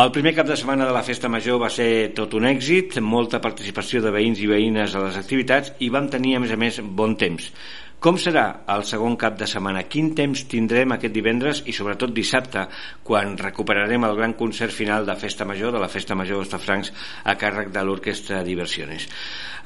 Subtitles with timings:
[0.00, 3.40] El primer cap de setmana de la Festa Major va ser tot un èxit, molta
[3.44, 6.78] participació de veïns i veïnes a les activitats i vam tenir, a més a més,
[7.00, 7.50] bon temps.
[8.00, 8.42] Com serà
[8.72, 9.82] el segon cap de setmana?
[9.92, 12.62] Quin temps tindrem aquest divendres i sobretot dissabte,
[13.04, 16.94] quan recuperarem el gran concert final de Festa Major, de la Festa Major d'Ostafrancs,
[17.28, 19.04] a càrrec de l'Orquestra Diversiones.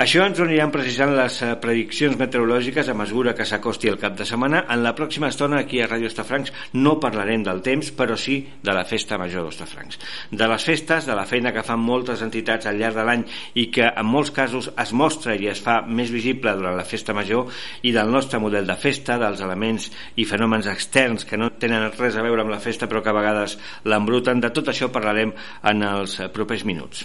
[0.03, 4.17] Això ens ho aniran precisant les eh, prediccions meteorològiques a mesura que s'acosti el cap
[4.18, 4.64] de setmana.
[4.66, 8.75] En la pròxima estona, aquí a Ràdio Ostafrancs, no parlarem del temps, però sí de
[8.75, 10.01] la Festa Major d'Ostafrancs.
[10.35, 13.22] De les festes, de la feina que fan moltes entitats al llarg de l'any
[13.63, 17.14] i que en molts casos es mostra i es fa més visible durant la Festa
[17.14, 17.46] Major
[17.86, 21.91] i del nostre nostre model de festa, dels elements i fenòmens externs que no tenen
[21.93, 24.41] res a veure amb la festa però que a vegades l'embruten.
[24.41, 27.05] De tot això parlarem en els propers minuts.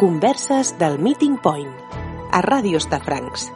[0.00, 1.72] Converses del Meeting Point
[2.32, 3.50] a Ràdio Estafrancs.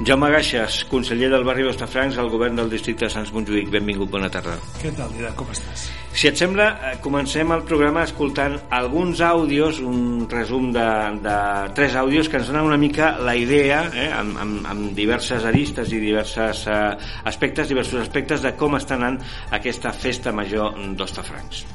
[0.00, 3.66] Jaume Gaixes, conseller del barri d'Ostafrancs al govern del districte de Sants Montjuïc.
[3.68, 4.54] Benvingut, bona tarda.
[4.80, 5.34] Què tal, Dida?
[5.36, 5.82] Com estàs?
[6.16, 10.86] Si et sembla, eh, comencem el programa escoltant alguns àudios, un resum de,
[11.20, 11.34] de
[11.76, 15.92] tres àudios que ens donen una mica la idea, eh, amb, amb, amb diverses aristes
[15.92, 16.80] i diversos eh,
[17.28, 19.20] aspectes, diversos aspectes de com està anant
[19.52, 21.66] aquesta festa major d'Ostafrancs.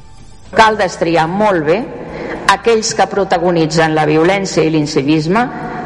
[0.57, 1.77] Cal destriar molt bé
[2.49, 5.45] aquells que protagonitzen la violència i l'incivisme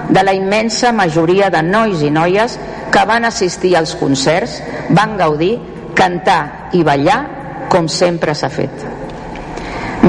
[0.10, 2.58] de la immensa majoria de nois i noies
[2.92, 5.58] que van assistir als concerts, van gaudir,
[5.96, 7.20] cantar i ballar
[7.70, 8.86] com sempre s'ha fet.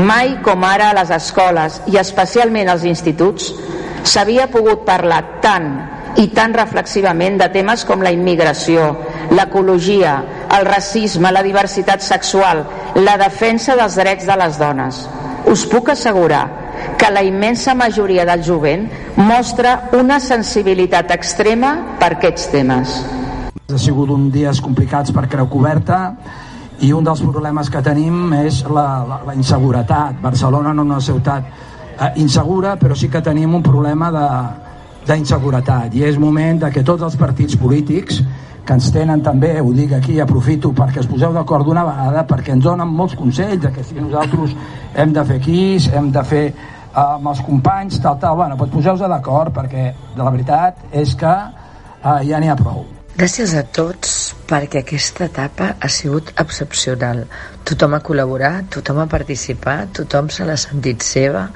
[0.00, 3.50] Mai com ara a les escoles i especialment als instituts
[4.06, 5.70] s'havia pogut parlar tant
[6.18, 8.86] i tan reflexivament de temes com la immigració,
[9.34, 10.16] l'ecologia,
[10.56, 12.64] el racisme, la diversitat sexual,
[12.98, 15.04] la defensa dels drets de les dones.
[15.50, 16.44] Us puc assegurar
[16.98, 22.94] que la immensa majoria del jovent mostra una sensibilitat extrema per aquests temes.
[23.70, 26.00] Ha sigut un dies complicats per Creu Coberta
[26.80, 30.20] i un dels problemes que tenim és la, la, la inseguretat.
[30.22, 34.10] Barcelona no és una ciutat eh, insegura, però sí que tenim un problema
[35.06, 38.22] d'inseguretat i és moment de que tots els partits polítics
[38.66, 42.54] que ens tenen també, ho dic aquí, aprofito perquè es poseu d'acord d'una vegada, perquè
[42.54, 44.52] ens donen molts consells, de que si nosaltres
[44.94, 45.62] hem de fer aquí,
[45.96, 46.44] hem de fer
[46.98, 51.34] amb els companys, tal, tal, bueno, doncs poseu-vos d'acord, perquè de la veritat és que
[51.34, 52.86] uh, ja n'hi ha prou.
[53.20, 57.24] Gràcies a tots perquè aquesta etapa ha sigut excepcional.
[57.68, 61.48] Tothom ha col·laborat, tothom ha participat, tothom se l'ha sentit seva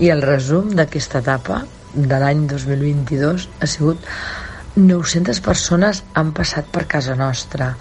[0.00, 1.62] i el resum d'aquesta etapa
[1.94, 4.08] de l'any 2022 ha sigut
[4.76, 7.74] 900 persones han passat per casa nostra.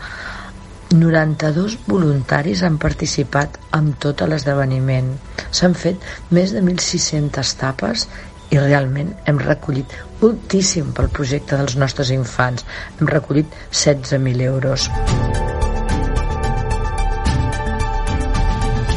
[0.94, 5.13] 92 voluntaris han participat en tot l'esdeveniment.
[5.52, 6.03] S'han fet
[6.35, 8.07] més de 1.600 tapes
[8.52, 12.66] i realment hem recollit moltíssim pel projecte dels nostres infants.
[13.00, 14.90] Hem recollit 16.000 euros.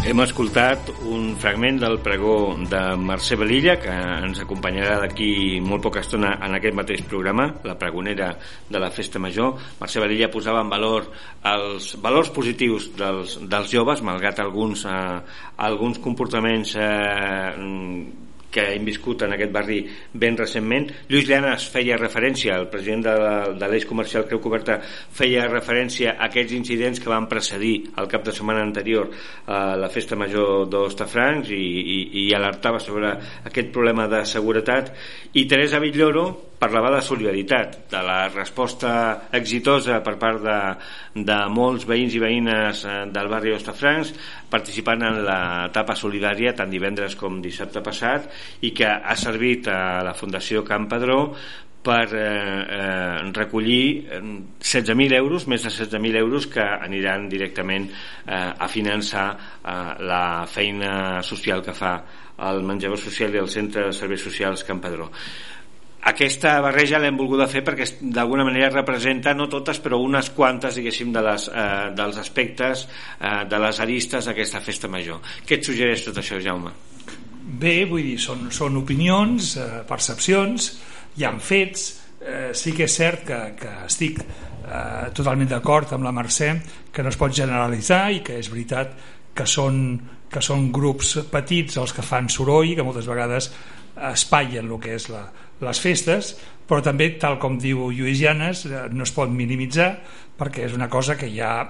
[0.05, 0.91] Hem escoltat
[1.41, 6.77] fragment del pregó de Mercè Belilla, que ens acompanyarà d'aquí molt poca estona en aquest
[6.79, 8.33] mateix programa, la pregonera
[8.69, 9.55] de la Festa Major.
[9.81, 11.09] Mercè Belilla posava en valor
[11.53, 15.19] els valors positius dels, dels joves, malgrat alguns, eh,
[15.69, 17.53] alguns comportaments eh,
[18.55, 19.81] que hem viscut en aquest barri
[20.13, 20.87] ben recentment.
[21.11, 23.17] Lluís Llanes feia referència, el president de,
[23.59, 28.25] de l'Eix Comercial Creu Coberta feia referència a aquests incidents que van precedir el cap
[28.27, 29.11] de setmana anterior
[29.47, 31.63] a la festa major d'Ostafrancs i,
[31.99, 33.13] i, i alertava sobre
[33.45, 34.95] aquest problema de seguretat
[35.35, 36.29] i Teresa Villoro
[36.65, 38.93] parlava de solidaritat, de la resposta
[39.37, 40.59] exitosa per part de,
[41.29, 44.15] de molts veïns i veïnes eh, del barri Ostafrancs
[44.51, 48.31] participant en l'etapa solidària tant divendres com dissabte passat
[48.65, 51.21] i que ha servit a la Fundació Camp Padró
[51.85, 58.53] per eh, eh, recollir 16.000 eh, euros, més de 16.000 euros que aniran directament eh,
[58.57, 61.99] a finançar eh, la feina social que fa
[62.49, 65.13] el menjador social i el centre de serveis socials Camp Padró
[66.05, 71.13] aquesta barreja l'hem volguda fer perquè d'alguna manera representa, no totes, però unes quantes, diguéssim,
[71.15, 75.23] de les, eh, dels aspectes eh, de les aristes d'aquesta festa major.
[75.49, 76.75] Què et suggereix tot això, Jaume?
[77.45, 80.71] Bé, vull dir, són, són opinions, eh, percepcions,
[81.17, 81.87] hi han fets,
[82.21, 86.51] eh, sí que és cert que, que estic eh, totalment d'acord amb la Mercè
[86.93, 88.93] que no es pot generalitzar i que és veritat
[89.35, 89.79] que són,
[90.31, 93.51] que són grups petits els que fan soroll, que moltes vegades
[93.95, 95.25] espatllen el que és la,
[95.61, 96.35] les festes,
[96.69, 99.93] però també, tal com diu Lluís Llanes, eh, no es pot minimitzar
[100.39, 101.61] perquè és una cosa que ja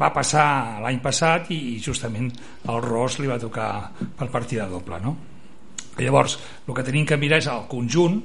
[0.00, 2.30] va passar l'any passat i justament
[2.68, 3.70] el Ros li va tocar
[4.18, 5.16] per partida doble no?
[5.96, 6.36] llavors
[6.66, 8.18] el que tenim que mirar és el conjunt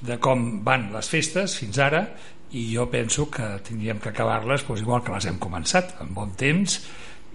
[0.00, 2.04] de com van les festes fins ara
[2.56, 6.32] i jo penso que tindríem que acabar-les doncs, igual que les hem començat amb bon
[6.38, 6.78] temps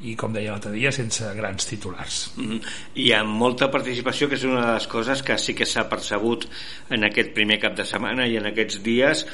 [0.01, 2.61] i com deia l'altre dia sense grans titulars mm -hmm.
[2.95, 6.47] i amb molta participació que és una de les coses que sí que s'ha percebut
[6.89, 9.25] en aquest primer cap de setmana i en aquests dies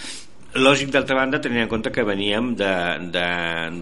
[0.58, 2.74] lògic d'altra banda tenint en compte que veníem de,
[3.14, 3.26] de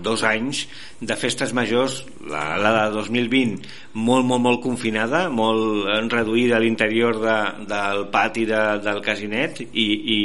[0.03, 0.65] dos anys
[0.99, 3.67] de festes majors la, la de 2020
[3.97, 7.37] molt molt molt confinada molt reduïda a l'interior de,
[7.69, 10.17] del pati de, del casinet i, i,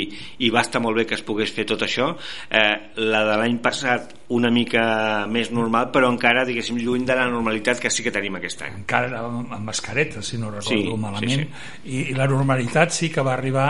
[0.46, 2.10] i va estar molt bé que es pogués fer tot això.
[2.50, 4.82] Eh, la de l'any passat una mica
[5.30, 8.80] més normal però encara diguéssim lluny de la normalitat que sí que tenim aquest any.
[8.82, 11.46] Encara amb, amb mascareta si no recordo sí, malament.
[11.46, 11.82] sí, sí.
[11.92, 13.68] I, i la normalitat sí que va arribar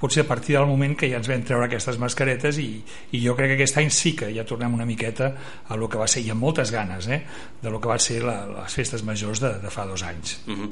[0.00, 2.68] potser a partir del moment que ja ens vam treure aquestes mascaretes i,
[3.14, 5.30] i jo crec que aquest any sí que ja tornem una miqueta
[5.68, 7.20] a lo que va ser, i amb moltes ganes eh,
[7.62, 10.54] de lo que va ser la, les festes majors de, de fa dos anys uh
[10.54, 10.68] -huh.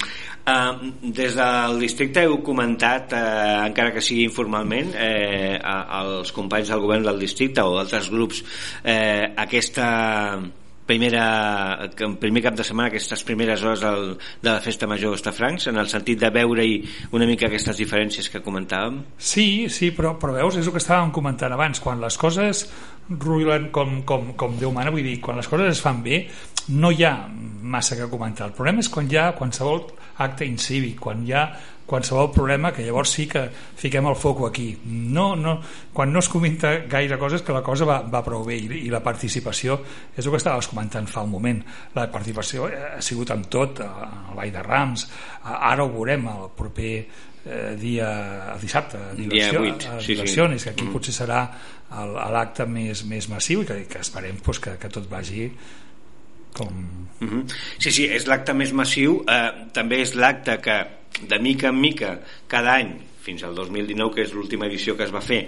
[0.46, 6.80] uh, Des del districte heu comentat uh, encara que sigui informalment eh, als companys del
[6.80, 8.44] govern del districte o d'altres grups
[8.84, 10.40] eh, aquesta
[10.86, 11.88] primera,
[12.20, 15.88] primer cap de setmana aquestes primeres hores del, de la festa major Francs en el
[15.88, 16.80] sentit de veure-hi
[17.12, 19.02] una mica aquestes diferències que comentàvem?
[19.18, 21.80] Sí, sí, però, però veus, és el que estàvem comentant abans.
[21.80, 22.66] Quan les coses
[23.08, 26.24] ruïlen com, com, com Déu mana, vull dir, quan les coses es fan bé
[26.68, 28.48] no hi ha massa que comentar.
[28.48, 29.86] El problema és quan hi ha qualsevol
[30.22, 31.46] acte incívic quan hi ha
[31.86, 35.58] qualsevol problema que llavors sí que fiquem el foc aquí no, no,
[35.92, 38.92] quan no es comenta gaire coses que la cosa va, va prou bé i, i
[38.92, 39.80] la participació
[40.16, 41.60] és el que estaves comentant fa un moment
[41.96, 45.08] la participació ha sigut amb tot al Vall de Rams
[45.42, 46.94] ara ho veurem el proper
[47.44, 50.68] eh, dia el dissabte a diversió, dia 8, a sí, diversiones, sí.
[50.68, 50.92] que aquí mm.
[50.94, 51.44] potser serà
[52.32, 55.50] l'acte més, més massiu i que, que esperem pues, que, que tot vagi
[56.52, 56.72] com...
[57.22, 57.44] Mm -hmm.
[57.78, 60.86] Sí, sí, és l'acte més massiu eh, també és l'acte que
[61.28, 62.18] de mica en mica
[62.48, 65.46] cada any fins al 2019 que és l'última edició que es va fer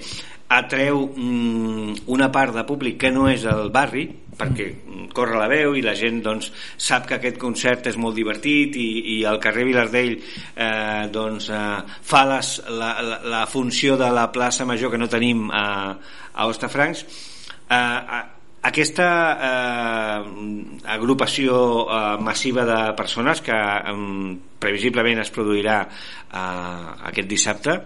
[0.49, 4.05] atreu mm, una part de públic que no és el barri
[4.39, 4.67] perquè
[5.15, 8.89] corre la veu i la gent doncs, sap que aquest concert és molt divertit i,
[9.17, 14.31] i el carrer Vilardell eh, doncs, eh, fa les, la, la, la funció de la
[14.35, 15.67] plaça major que no tenim a,
[16.35, 17.05] a Ostafrancs
[17.71, 18.23] eh,
[18.65, 20.21] aquesta eh,
[20.97, 23.95] agrupació eh, massiva de persones que eh,
[24.59, 27.77] previsiblement es produirà eh, aquest dissabte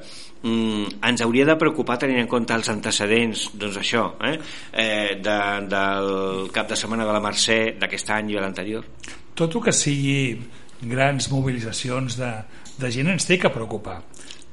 [0.43, 4.37] mm, ens hauria de preocupar tenint en compte els antecedents doncs això eh,
[4.73, 5.41] eh, de,
[5.75, 6.13] del
[6.55, 8.87] cap de setmana de la Mercè d'aquest any i l'anterior.
[9.35, 10.39] Tot el que sigui
[10.87, 12.33] grans mobilitzacions de,
[12.79, 13.99] de gent ens té que preocupar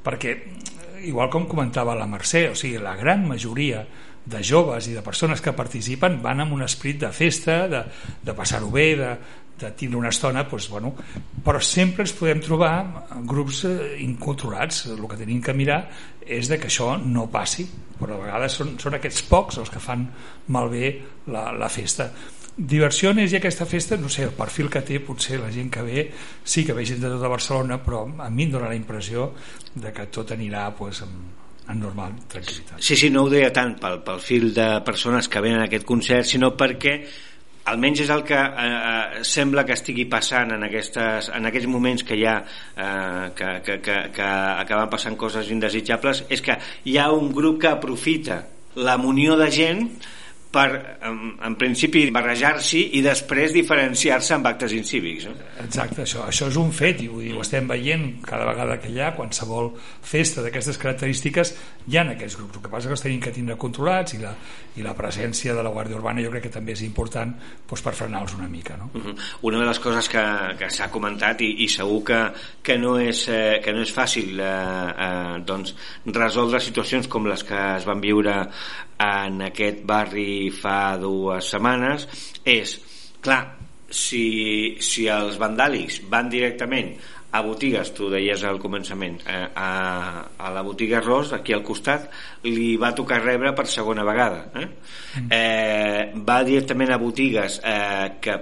[0.05, 0.35] perquè
[1.05, 3.85] igual com comentava la Mercè o sigui, la gran majoria
[4.25, 7.83] de joves i de persones que participen van amb un esprit de festa, de,
[8.25, 9.11] de passar-ho bé, de,
[9.59, 10.91] de tindre una estona, doncs, bueno,
[11.45, 12.73] però sempre ens podem trobar
[13.23, 14.85] grups eh, incontrolats.
[14.91, 15.83] El que tenim que mirar
[16.25, 17.67] és de que això no passi,
[17.99, 20.07] però a vegades són, són aquests pocs els que fan
[20.51, 20.89] malbé
[21.31, 22.09] la, la festa.
[22.55, 26.05] Diversiones i aquesta festa, no sé, el perfil que té potser la gent que ve,
[26.43, 29.33] sí que ve gent de tota Barcelona, però a mi em dóna la impressió
[29.75, 32.79] de que tot anirà pues, amb, en normal tranquil·litat.
[32.79, 35.83] Sí, sí, no ho deia tant pel, pel fil de persones que venen a aquest
[35.89, 36.95] concert, sinó perquè
[37.71, 42.05] almenys és el que eh, eh, sembla que estigui passant en, aquestes, en aquests moments
[42.05, 44.27] que hi ha eh, que, que, que, que
[44.65, 48.43] acaben passant coses indesitjables és que hi ha un grup que aprofita
[48.75, 49.89] la munió de gent
[50.55, 55.27] per, en, en principi, barrejar-s'hi i després diferenciar-se amb actes incívics.
[55.27, 55.49] Eh?
[55.65, 59.11] Exacte, això, això és un fet i ho estem veient cada vegada que hi ha
[59.17, 63.19] qualsevol festa d'aquestes característiques hi ha en aquests grups, el que passa que els tenim
[63.21, 64.31] que tindre controlats i la,
[64.79, 67.93] i la presència de la Guàrdia Urbana jo crec que també és important doncs, per
[67.93, 68.77] frenar-los una mica.
[68.79, 68.89] No?
[68.93, 69.15] Uh -huh.
[69.49, 70.23] Una de les coses que,
[70.57, 72.21] que s'ha comentat i, i segur que,
[72.63, 77.43] que, no és, eh, que no és fàcil eh, eh, doncs, resoldre situacions com les
[77.43, 78.47] que es van viure
[79.01, 82.07] en aquest barri fa dues setmanes
[82.45, 82.77] és,
[83.23, 83.41] clar,
[83.89, 86.95] si, si els vandàlics van directament
[87.35, 89.69] a botigues, tu deies al començament eh, a,
[90.39, 92.07] a la botiga Ros aquí al costat,
[92.47, 94.67] li va tocar rebre per segona vegada eh?
[95.19, 95.27] Mm.
[95.35, 98.37] Eh, va directament a botigues eh, que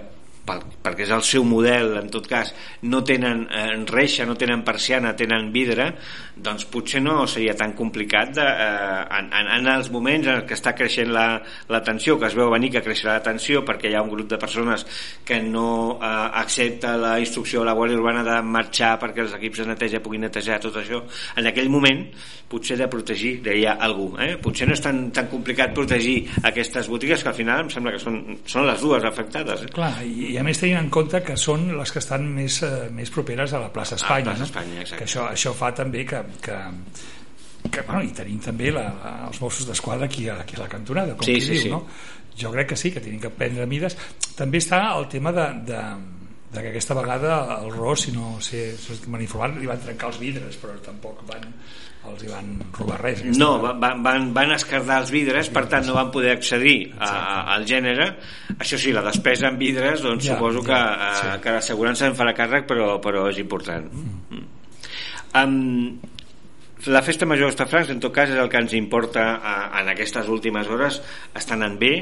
[0.47, 2.51] pel, perquè és el seu model en tot cas
[2.89, 5.93] no tenen eh, reixa, no tenen persiana tenen vidre
[6.35, 10.57] doncs potser no seria tan complicat de, eh, en, en, en els moments en què
[10.57, 11.27] està creixent la,
[11.69, 14.31] la tensió que es veu venir que creixerà la tensió perquè hi ha un grup
[14.33, 14.85] de persones
[15.25, 19.63] que no eh, accepta la instrucció de la Guàrdia Urbana de marxar perquè els equips
[19.63, 21.03] de neteja puguin netejar tot això
[21.37, 22.07] en aquell moment
[22.53, 24.35] potser de protegir, deia algú eh?
[24.41, 28.01] potser no és tan, tan complicat protegir aquestes botigues que al final em sembla que
[28.01, 28.19] són,
[28.49, 29.71] són les dues afectades eh?
[29.73, 32.89] Clar, i, i a més tenint en compte que són les que estan més, eh,
[32.95, 34.49] més properes a la plaça Espanya, plaça no?
[34.49, 36.57] Espanya que això, això fa també que, que,
[37.71, 40.69] que bueno, i tenim també la, la, els Mossos d'Esquadra aquí, a- aquí a la
[40.71, 41.71] cantonada com Sí, qui sí, diu, sí.
[41.71, 41.85] no?
[42.35, 43.95] jo crec que sí, que tenim que prendre mides
[44.35, 45.81] també està el tema de, de,
[46.53, 50.11] de que aquesta vegada el Ros, si no sé, si m'han informat, li van trencar
[50.11, 51.47] els vidres però tampoc van,
[52.11, 55.97] els hi van robar res No, van, van, van escardar els vidres, per tant no
[55.97, 58.09] van poder accedir a, a, al gènere.
[58.57, 61.43] Això sí, la despesa en vidres, doncs Ja, suposo ja, que, eh, sí.
[61.43, 63.87] que l'assegurança en farà càrrec, però, però és important.
[63.89, 64.49] Mm.
[65.33, 66.11] Um,
[66.93, 70.27] la festa major d'Estafrancs, en tot cas, és el que ens importa a, en aquestes
[70.29, 70.99] últimes hores.
[71.39, 71.93] Estan en bé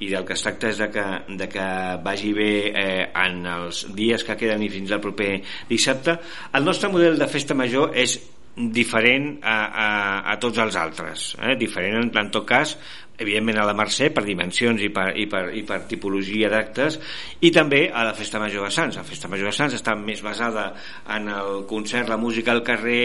[0.00, 1.68] i del que es tracta és de que, de que
[2.04, 5.34] vagi bé eh, en els dies que queden i fins al proper
[5.68, 6.16] dissabte.
[6.56, 8.18] El nostre model de festa major és
[8.56, 9.88] diferent a, a,
[10.32, 11.54] a tots els altres eh?
[11.56, 12.74] diferent en, en tot cas
[13.20, 16.98] evidentment a la Mercè per dimensions i per, i per, i per tipologia d'actes
[17.46, 20.24] i també a la Festa Major de Sants la Festa Major de Sants està més
[20.24, 20.70] basada
[21.16, 23.04] en el concert, la música al carrer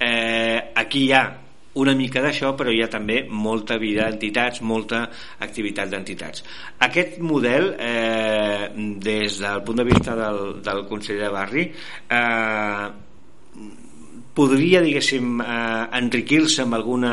[0.00, 1.26] eh, aquí hi ha
[1.82, 5.06] una mica d'això, però hi ha també molta vida d'entitats, molta
[5.44, 6.44] activitat d'entitats.
[6.86, 8.70] Aquest model, eh,
[9.02, 11.66] des del punt de vista del, del Consell de Barri,
[12.08, 12.86] eh,
[14.36, 17.12] podria, diguéssim, eh, enriquir-se amb alguna,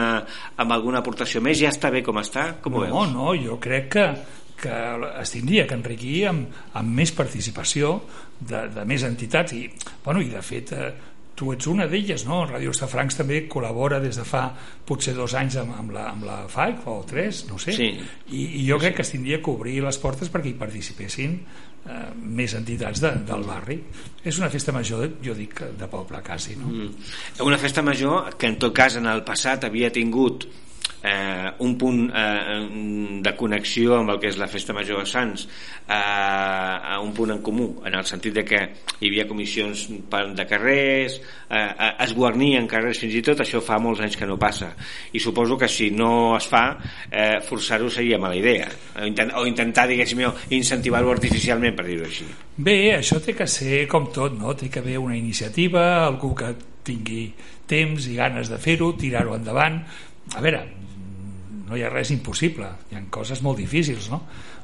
[0.57, 1.59] amb alguna aportació més?
[1.59, 2.53] Ja està bé com està?
[2.61, 3.13] Com ho no, veus?
[3.13, 4.07] no, jo crec que,
[4.59, 4.81] que
[5.21, 7.95] es tindria que enriquir amb, amb més participació
[8.39, 9.69] de, de més entitats i,
[10.03, 10.91] bueno, i de fet eh,
[11.35, 12.43] tu ets una d'elles, no?
[12.49, 14.45] Ràdio Estafrancs també col·labora des de fa
[14.85, 17.89] potser dos anys amb, amb, la, amb la FAC o tres, no sé Sí.
[18.29, 22.03] I, i jo crec que es tindria que obrir les portes perquè hi participessin eh,
[22.21, 23.79] més entitats de, del barri
[24.23, 26.69] és una festa major, jo dic, de poble quasi, no?
[26.69, 27.47] Mm.
[27.47, 30.45] Una festa major que en tot cas en el passat havia tingut
[31.03, 35.45] eh, un punt eh, de connexió amb el que és la festa major de Sants
[35.87, 38.61] eh, un punt en comú en el sentit de que
[38.99, 43.79] hi havia comissions de carrers eh, eh, es guarnien carrers fins i tot això fa
[43.83, 44.71] molts anys que no passa
[45.11, 46.65] i suposo que si no es fa
[47.11, 50.23] eh, forçar-ho seria mala idea o, intent, o intentar diguéssim
[50.55, 54.53] incentivar-ho artificialment per dir-ho així Bé, això té que ser com tot, no?
[54.53, 56.51] Té que haver una iniciativa, algú que
[56.85, 57.31] tingui
[57.65, 59.79] temps i ganes de fer-ho, tirar-ho endavant.
[60.35, 60.63] A veure,
[61.67, 64.23] no hi ha res impossible, hi ha coses molt difícils, no?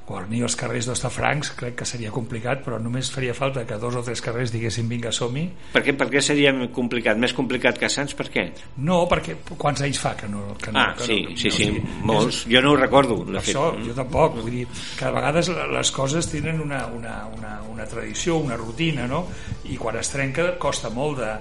[0.10, 4.02] Guarnir els carrers d'Ostafrancs crec que seria complicat, però només faria falta que dos o
[4.02, 5.44] tres carrers diguessin vinga, som-hi.
[5.76, 7.20] per què, per què seria complicat?
[7.22, 8.16] Més complicat que Sants?
[8.18, 8.48] Per què?
[8.82, 10.56] No, perquè quants anys fa que no...
[10.58, 12.40] Que no Ah, que sí, no, sí, no, sí, o sigui, molts.
[12.50, 13.52] Jo no ho recordo, Per fet.
[13.54, 14.66] això, jo tampoc, vull dir,
[14.98, 19.28] que a vegades les coses tenen una, una, una, una tradició, una rutina, no?
[19.70, 21.36] I quan es trenca costa molt de,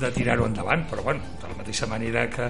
[0.00, 2.48] de tirar-ho endavant, però bueno, de la mateixa manera que,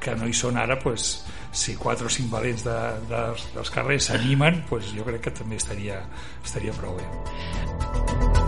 [0.00, 1.24] que no hi són ara, pues,
[1.56, 2.78] si quatre o cinc valents de,
[3.10, 3.22] de,
[3.54, 6.02] dels carrers s'animen, pues, jo crec que també estaria,
[6.44, 8.45] estaria prou bé.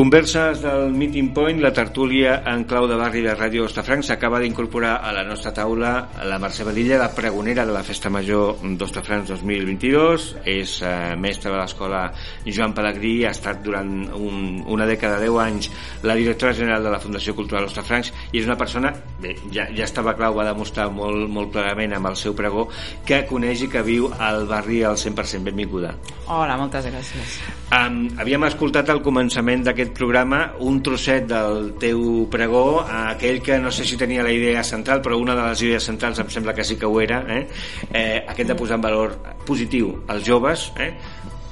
[0.00, 4.94] Converses del Meeting Point, la tertúlia en clau de barri de Ràdio Ostafranc s'acaba d'incorporar
[5.04, 5.90] a la nostra taula
[6.24, 11.58] la Mercè Badilla, la pregonera de la Festa Major d'Ostafranc 2022 és eh, mestra de
[11.58, 12.00] l'escola
[12.46, 15.68] Joan Pellegrí ha estat durant un, una dècada, 10 anys
[16.08, 19.84] la directora general de la Fundació Cultural Ostafrancs i és una persona, bé, ja, ja
[19.84, 22.70] estava clar ho va demostrar molt, molt clarament amb el seu pregó
[23.04, 25.92] que coneix i que viu al barri al 100% benvinguda.
[26.30, 27.36] Hola, moltes gràcies.
[27.74, 33.72] Um, havíem escoltat al començament d'aquest programa un trosset del teu pregó, aquell que no
[33.74, 36.64] sé si tenia la idea central, però una de les idees centrals em sembla que
[36.64, 37.42] sí que ho era, eh?
[37.90, 40.94] Eh, aquest de posar en valor positiu els joves, eh?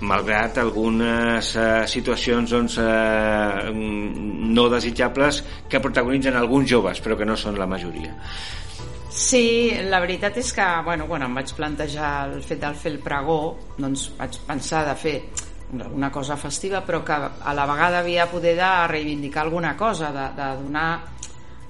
[0.01, 7.37] malgrat algunes eh, situacions doncs, eh, no desitjables que protagonitzen alguns joves, però que no
[7.37, 8.15] són la majoria.
[9.19, 13.01] Sí, la veritat és que bueno, quan em vaig plantejar el fet del fer el
[13.03, 13.41] pregó
[13.79, 15.17] doncs vaig pensar de fer
[15.73, 20.13] una cosa festiva però que a la vegada havia de poder de reivindicar alguna cosa
[20.13, 21.01] de, de donar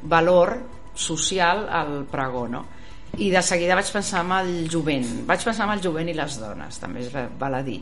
[0.02, 0.59] valor
[0.95, 2.64] social al pregó no?
[3.19, 6.38] i de seguida vaig pensar en el jovent vaig pensar en el jovent i les
[6.38, 7.81] dones també es val a dir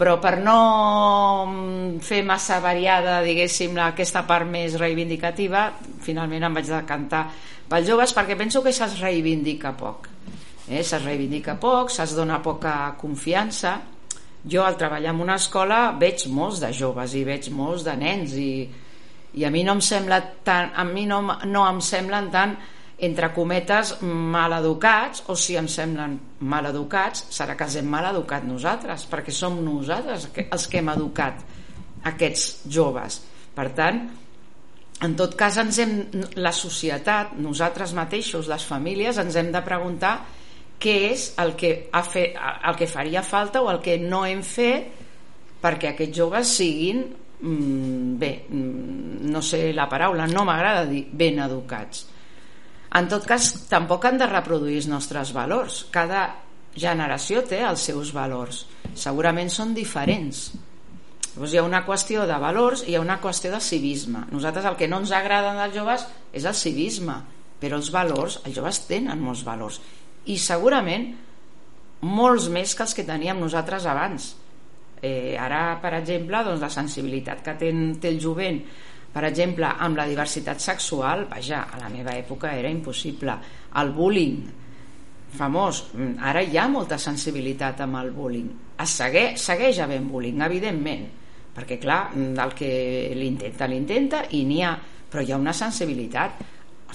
[0.00, 5.68] però per no mm, fer massa variada diguéssim aquesta part més reivindicativa
[6.00, 7.26] finalment em vaig decantar
[7.68, 10.08] pels joves perquè penso que se'ls reivindica poc
[10.68, 10.80] eh?
[10.80, 13.76] se'ls reivindica poc se'ls dona poca confiança
[14.48, 18.34] jo al treballar en una escola veig molts de joves i veig molts de nens
[18.40, 18.52] i,
[19.36, 22.56] i a mi no em sembla tan, a mi no, no em semblen tant
[23.00, 28.10] entre cometes mal educats o si em semblen mal educats serà que els hem mal
[28.10, 31.40] educat nosaltres perquè som nosaltres els que hem educat
[32.10, 33.20] aquests joves.
[33.56, 34.04] Per tant
[35.04, 35.94] en tot cas ens hem,
[36.36, 40.18] la societat nosaltres mateixos, les famílies ens hem de preguntar
[40.80, 44.40] què és el que, ha fet, el que faria falta o el que no hem
[44.46, 44.96] fet
[45.60, 51.42] perquè aquests joves siguin mm, bé, mm, no sé la paraula, no m'agrada dir ben
[51.44, 52.06] educats
[52.90, 55.84] en tot cas, tampoc han de reproduir els nostres valors.
[55.94, 56.24] Cada
[56.74, 58.64] generació té els seus valors.
[58.98, 60.48] Segurament són diferents.
[61.30, 64.24] Llavors hi ha una qüestió de valors i hi ha una qüestió de civisme.
[64.34, 67.20] Nosaltres el que no ens agrada dels joves és el civisme,
[67.62, 69.78] però els valors, els joves tenen molts valors.
[70.26, 71.08] I segurament
[72.04, 74.34] molts més que els que teníem nosaltres abans.
[75.00, 78.60] Eh, ara, per exemple, doncs, la sensibilitat que té, té el jovent
[79.10, 83.34] per exemple, amb la diversitat sexual, vaja, a la meva època era impossible.
[83.80, 84.36] El bullying,
[85.34, 85.82] famós,
[86.30, 88.52] ara hi ha molta sensibilitat amb el bullying.
[88.80, 91.08] Es segueix, segueix havent bullying, evidentment,
[91.56, 92.70] perquè clar, el que
[93.18, 94.76] l'intenta, l'intenta i n'hi ha,
[95.10, 96.46] però hi ha una sensibilitat.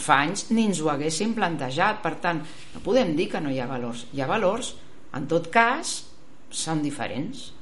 [0.02, 2.42] Fa anys ni ens ho haguéssim plantejat, per tant,
[2.76, 4.06] no podem dir que no hi ha valors.
[4.14, 4.74] Hi ha valors,
[5.16, 5.98] en tot cas,
[6.52, 7.55] són diferents.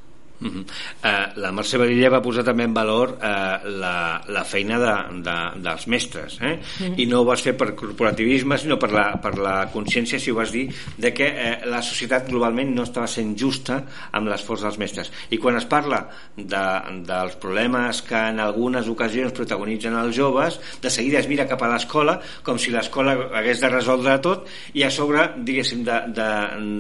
[0.44, 0.64] Uh -huh.
[0.64, 5.36] uh, la Mercè Badilla va posar també en valor uh, la, la feina de, de,
[5.64, 6.60] dels mestres eh?
[6.60, 6.94] uh -huh.
[6.98, 10.36] i no ho vas fer per corporativisme sinó per la, per la consciència si ho
[10.36, 14.78] vas dir de que uh, la societat globalment no estava sent justa amb l'esforç dels
[14.78, 16.66] mestres i quan es parla de,
[17.08, 21.72] dels problemes que en algunes ocasions protagonitzen els joves de seguida es mira cap a
[21.74, 26.30] l'escola com si l'escola hagués de resoldre tot i a sobre diguéssim de, de,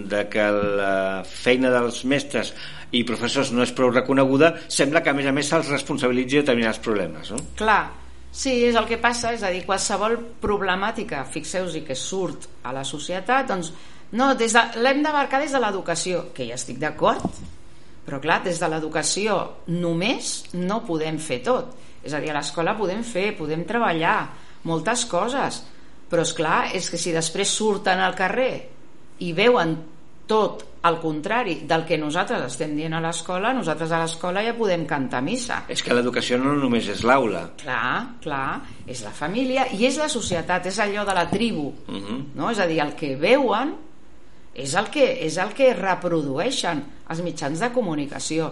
[0.09, 2.53] de que la feina dels mestres
[2.93, 6.43] i professors no és prou reconeguda, sembla que a més a més se'ls responsabilitzi de
[6.43, 7.31] determinats problemes.
[7.31, 7.39] No?
[7.59, 7.81] Clar,
[8.31, 12.85] sí, és el que passa, és a dir, qualsevol problemàtica, fixeu-vos que surt a la
[12.87, 13.73] societat, doncs
[14.13, 17.23] no, des de, l'hem de marcar des de l'educació, que ja estic d'acord,
[18.05, 19.39] però clar, des de l'educació
[19.71, 21.71] només no podem fer tot.
[22.03, 24.17] És a dir, a l'escola podem fer, podem treballar
[24.67, 25.61] moltes coses,
[26.11, 28.51] però és clar, és que si després surten al carrer
[29.23, 29.77] i veuen
[30.27, 34.83] tot al contrari del que nosaltres estem dient a l'escola, nosaltres a l'escola ja podem
[34.87, 35.61] cantar missa.
[35.71, 37.45] És que l'educació no només és l'aula.
[37.61, 41.71] Clar, clar, és la família i és la societat, és allò de la tribu.
[41.87, 42.03] Uh mhm.
[42.03, 42.21] -huh.
[42.35, 42.51] no?
[42.51, 43.75] És a dir, el que veuen
[44.53, 48.51] és el que, és el que reprodueixen els mitjans de comunicació.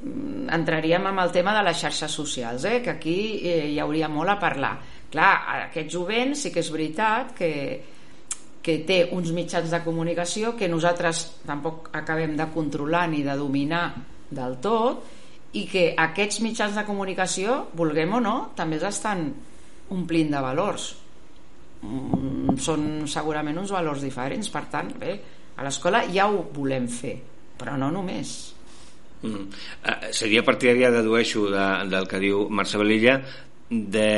[0.00, 2.80] Mm, entraríem en el tema de les xarxes socials, eh?
[2.82, 4.78] que aquí eh, hi hauria molt a parlar.
[5.10, 5.32] Clar,
[5.66, 7.50] aquest jovent sí que és veritat que
[8.62, 13.84] que té uns mitjans de comunicació que nosaltres tampoc acabem de controlar ni de dominar
[14.30, 15.04] del tot
[15.56, 19.24] i que aquests mitjans de comunicació, vulguem o no, també estan
[19.90, 20.92] omplint de valors.
[21.80, 25.16] Mm, són segurament uns valors diferents, per tant, bé,
[25.56, 27.16] a l'escola ja ho volem fer,
[27.58, 28.36] però no només.
[29.24, 29.48] Mm.
[29.82, 33.18] Uh, seria partidària, dedueixo, de, del que diu Mercè Valilla,
[33.70, 34.10] de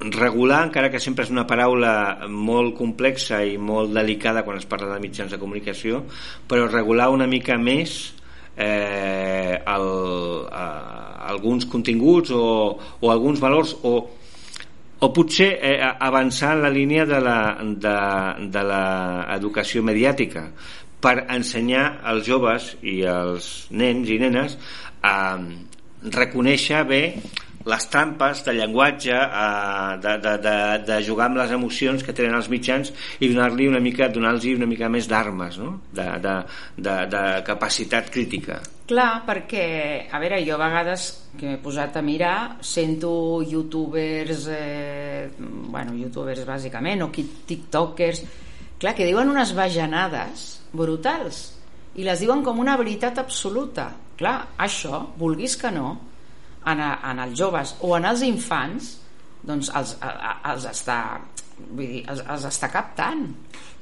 [0.00, 4.92] regular, encara que sempre és una paraula molt complexa i molt delicada quan es parla
[4.94, 6.04] de mitjans de comunicació,
[6.48, 8.12] però regular una mica més
[8.56, 9.88] eh, el,
[10.52, 14.10] eh, alguns continguts o, o alguns valors o,
[15.00, 17.20] o potser eh, avançar en la línia de
[18.64, 20.50] l'educació mediàtica
[21.00, 24.56] per ensenyar als joves i als nens i nenes
[25.04, 25.38] a
[26.12, 27.02] reconèixer bé
[27.66, 32.38] les trampes de llenguatge eh, de, de, de, de jugar amb les emocions que tenen
[32.38, 35.76] els mitjans i donar-li una mica donar-los una mica més d'armes no?
[35.92, 36.38] de, de,
[36.78, 42.02] de, de capacitat crítica Clar, perquè, a veure, jo a vegades que m'he posat a
[42.06, 48.22] mirar, sento youtubers, eh, bueno, youtubers bàsicament, o tiktokers,
[48.78, 51.40] clar, que diuen unes bajanades brutals,
[51.98, 53.88] i les diuen com una veritat absoluta.
[54.20, 55.88] Clar, això, vulguis que no,
[56.66, 58.94] en, a, en els joves o en els infants
[59.46, 61.00] doncs els, els està
[61.56, 63.26] vull dir, els, els està captant.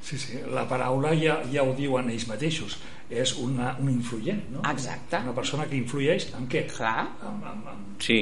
[0.04, 2.76] Sí, sí, la paraula ja, ja ho diuen ells mateixos
[3.10, 4.62] és una, un influent, no?
[4.70, 5.18] Exacte.
[5.22, 6.64] Una persona que influeix en què?
[6.72, 7.04] Clar.
[7.22, 7.82] En, en, en...
[8.00, 8.18] Sí.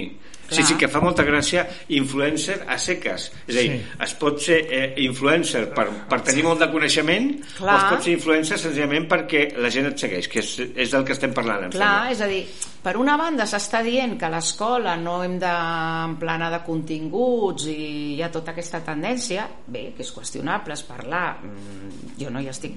[0.49, 0.65] sí, Clar.
[0.69, 1.63] sí, que fa molta gràcia
[1.97, 3.29] influencer a seques.
[3.47, 3.79] És a dir, Sí.
[4.05, 7.73] es pot ser eh, influencer per, per tenir molt de coneixement Clar.
[7.73, 11.07] o es pot ser influencer senzillament perquè la gent et segueix, que és, és del
[11.09, 12.11] que estem parlant, Clar, sembla.
[12.13, 12.43] és a dir,
[12.83, 17.79] per una banda s'està dient que a l'escola no hem d'emplenar de continguts i
[18.19, 22.51] hi ha tota aquesta tendència, bé, que és qüestionable, és parlar, mm, jo no hi
[22.53, 22.77] estic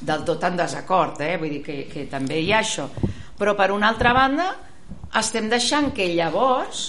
[0.00, 1.36] del tot en desacord, eh?
[1.40, 2.88] vull dir que, que també hi ha això,
[3.38, 4.50] però per una altra banda
[5.16, 6.86] estem deixant que llavors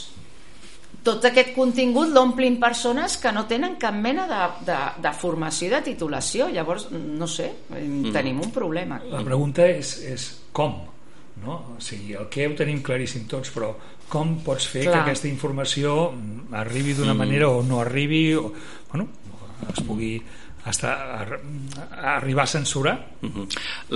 [1.08, 5.74] tot aquest contingut l'omplin persones que no tenen cap mena de, de, de formació i
[5.78, 8.12] de titulació llavors, no sé, mm.
[8.15, 10.82] tenim un problema La pregunta és, és com,
[11.46, 11.60] no?
[11.78, 13.72] O sigui, el què ho tenim claríssim tots, però
[14.12, 14.98] com pots fer Clar.
[14.98, 18.52] que aquesta informació mm, arribi d'una manera o no arribi, o,
[18.91, 19.08] bueno,
[19.67, 20.15] es pugui
[20.74, 21.40] estar, ar,
[22.18, 22.98] arribar a censurar?
[23.22, 23.48] Mhm.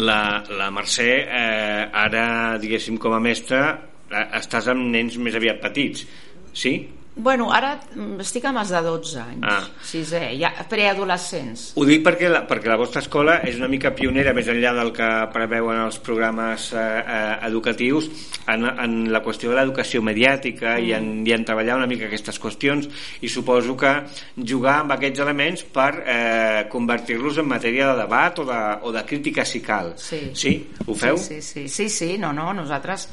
[0.04, 3.62] La, la Mercè, eh, ara, diguéssim, com a mestra,
[4.10, 6.08] eh, estàs amb nens més aviat petits,
[6.54, 6.76] sí?
[7.14, 9.66] Bueno, ara mm, estic amb els de 12 anys, Ah.
[9.84, 11.74] sisè, ja, preadolescents.
[11.76, 14.94] Ho dic perquè la, perquè la vostra escola és una mica pionera, més enllà del
[14.96, 18.08] que preveuen els programes eh, eh, educatius,
[18.48, 20.86] en, en la qüestió de l'educació mediàtica mm.
[20.88, 22.88] i, en, i en treballar una mica aquestes qüestions
[23.20, 23.92] i suposo que
[24.38, 29.04] jugar amb aquests elements per eh, convertir-los en matèria de debat o de, o de
[29.04, 29.92] crítica si cal.
[30.00, 30.30] Sí.
[30.34, 30.56] sí?
[30.88, 31.20] Ho feu?
[31.20, 33.10] Sí, sí, sí, sí, sí, no, no, nosaltres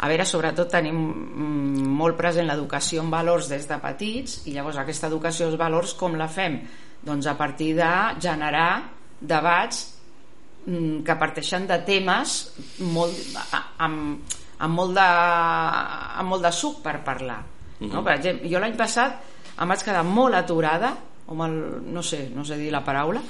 [0.00, 4.78] a veure, sobretot tenim mm, molt present l'educació en valors des de petits i llavors
[4.80, 6.56] aquesta educació en valors com la fem?
[7.04, 8.70] Doncs a partir de generar
[9.20, 9.82] debats
[10.64, 12.38] mm, que parteixen de temes
[12.80, 13.18] molt,
[13.76, 14.24] amb,
[14.56, 15.08] amb, molt de,
[16.24, 17.42] amb molt de suc per parlar.
[17.80, 18.00] No?
[18.00, 19.20] Per exemple, jo l'any passat
[19.60, 20.94] em vaig quedar molt aturada,
[21.28, 21.52] o mal,
[21.84, 23.20] no sé, no sé dir la paraula,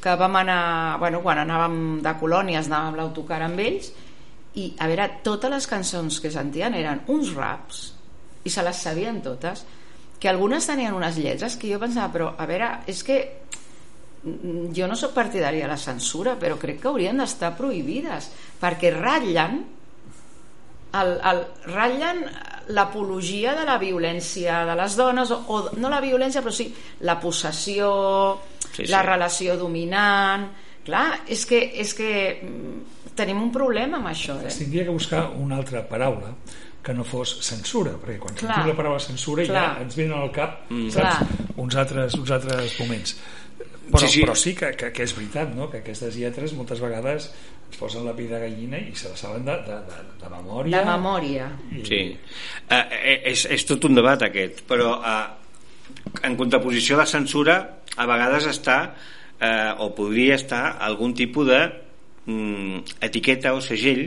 [0.00, 0.60] que vam anar,
[1.02, 3.90] bueno, quan anàvem de colònies, anàvem l'autocar amb ells,
[4.58, 7.82] i a veure, totes les cançons que sentien eren uns raps,
[8.44, 9.64] i se les sabien totes,
[10.20, 13.18] que algunes tenien unes lletres que jo pensava, però a veure, és que
[14.24, 18.92] mm, jo no sóc partidària de la censura, però crec que haurien d'estar prohibides, perquè
[18.96, 19.60] ratllen
[20.98, 22.24] el, el, ratllen
[22.74, 26.68] l'apologia de la violència de les dones, o, o no la violència, però sí
[27.06, 27.90] la possessió,
[28.72, 29.06] Sí, la sí.
[29.06, 30.50] relació dominant...
[30.80, 32.10] Clar, és que, és que
[32.40, 34.52] mm, tenim un problema amb això, eh?
[34.56, 36.34] Tindria que buscar una altra paraula
[36.82, 38.54] que no fos censura, perquè quan Clar.
[38.54, 39.64] sentim la paraula censura Clar.
[39.76, 40.88] ja ens venen al cap Mm.
[40.90, 43.16] saps, uns, altres, uns altres moments.
[43.90, 44.18] Però Sí, sí, sí.
[44.20, 44.24] sí.
[44.24, 45.68] però sí que, que, que és veritat no?
[45.70, 47.26] que aquestes lletres moltes vegades
[47.70, 50.78] ens posen la pell de gallina i se la saben de, de, de, de memòria.
[50.78, 51.50] De memòria.
[51.84, 52.00] Sí.
[52.70, 55.26] Eh, eh, és, és tot un debat aquest, però eh,
[56.22, 57.58] en contraposició a la censura
[57.96, 58.78] a vegades està
[59.40, 61.60] eh, o podria estar algun tipus de
[62.30, 64.06] mm, etiqueta o segell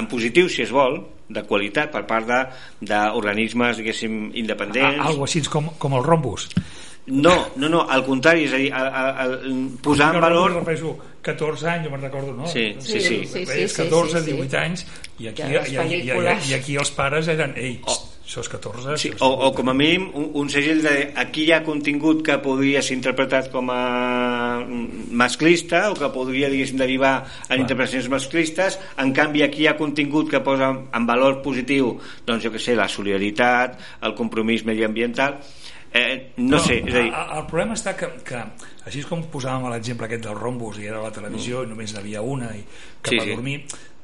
[0.00, 2.44] en positiu si es vol de qualitat per part de-
[2.90, 6.48] d'organismes diguéssim independents A, algo així com, com el rombus.
[7.06, 10.92] no, no, no, al contrari és a dir, el, el, el, posar en valor repeso
[11.22, 12.46] 14 anys, jo me'n recordo, no?
[12.46, 13.16] Sí, sí, sí.
[13.26, 14.36] Sí, sí, És sí, 14, sí, sí.
[14.36, 14.84] 18 anys,
[15.18, 17.80] i aquí, Ja, i, i, i, i, aquí els pares eren, ei,
[18.30, 21.48] això és 14, Sí, o, és o com a mínim un, un segell de aquí
[21.48, 23.80] hi ha contingut que podria ser interpretat com a
[24.62, 28.78] mm, masclista o que podria diguéssim derivar en interpretacions masclistes.
[29.02, 32.78] En canvi aquí hi ha contingut que posa en valor positiu doncs jo que sé,
[32.78, 35.40] la solidaritat el compromís mediambiental.
[35.90, 38.38] Eh, no, Però, sé, és a dir el problema està que, que
[38.86, 42.52] així com posàvem l'exemple aquest del rombus i era la televisió i només n'havia una
[42.54, 43.16] i cap Mm.
[43.16, 43.30] Sí, a sí.
[43.34, 43.56] dormir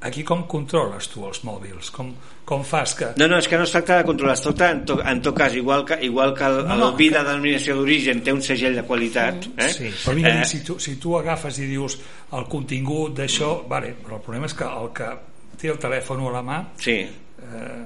[0.09, 1.93] aquí com controles tu els mòbils?
[1.95, 2.11] Com,
[2.47, 4.85] com fas que no, no, és que no es tracta de controlar, es tracta en,
[4.87, 7.25] to, en tot cas, igual que, igual que el, No, el no, vi que- de
[7.27, 9.69] denominació d'origen té un segell de qualitat, eh?
[9.75, 11.99] Sí, però vinga, Eh, si, tu, si tu agafes i dius
[12.39, 15.11] el contingut d'això, vale, però el problema és que el que
[15.59, 17.85] té el telèfon a la mà sí, eh,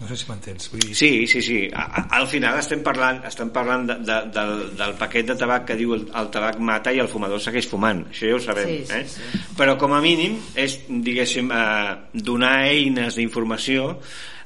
[0.00, 1.58] no sé si m'entens vull dir, Sí, sí, sí.
[1.70, 5.76] A, al final estem parlant, estem parlant de, de, del, del paquet de tabac que
[5.78, 8.02] diu el, el tabac mata i el fumador segueix fumant.
[8.10, 8.72] Això ja ho sabem.
[8.72, 9.04] Sí, sí, eh?
[9.12, 9.42] sí.
[9.58, 13.92] Però com a mínim és, diguéssim, eh, donar eines d'informació.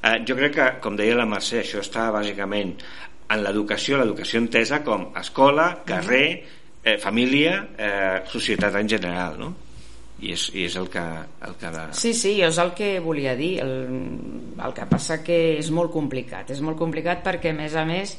[0.03, 2.75] Eh, jo crec que, com deia la Mercè, això està bàsicament
[3.29, 6.27] en l'educació, l'educació entesa com escola, carrer,
[6.83, 9.55] eh, família, eh, societat en general, no?
[10.19, 11.03] I és, i és el que,
[11.47, 11.85] el que de...
[11.95, 13.53] Sí, sí, és el que volia dir.
[13.63, 13.71] El,
[14.59, 16.51] el que passa que és molt complicat.
[16.51, 18.17] És molt complicat perquè, a més a més,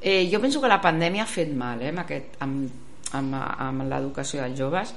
[0.00, 2.66] eh, jo penso que la pandèmia ha fet mal eh, amb, aquest, amb,
[3.18, 4.94] amb, amb l'educació dels joves.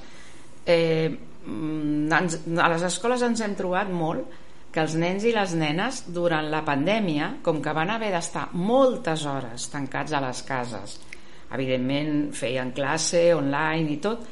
[0.66, 4.38] Eh, mm, ens, a les escoles ens hem trobat molt
[4.70, 9.24] que els nens i les nenes durant la pandèmia, com que van haver d'estar moltes
[9.26, 10.98] hores tancats a les cases,
[11.50, 14.28] evidentment feien classe online i tot,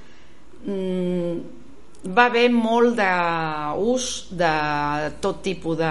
[0.62, 1.57] mm,
[2.04, 4.52] va haver molt d'ús de
[5.20, 5.90] tot tipus de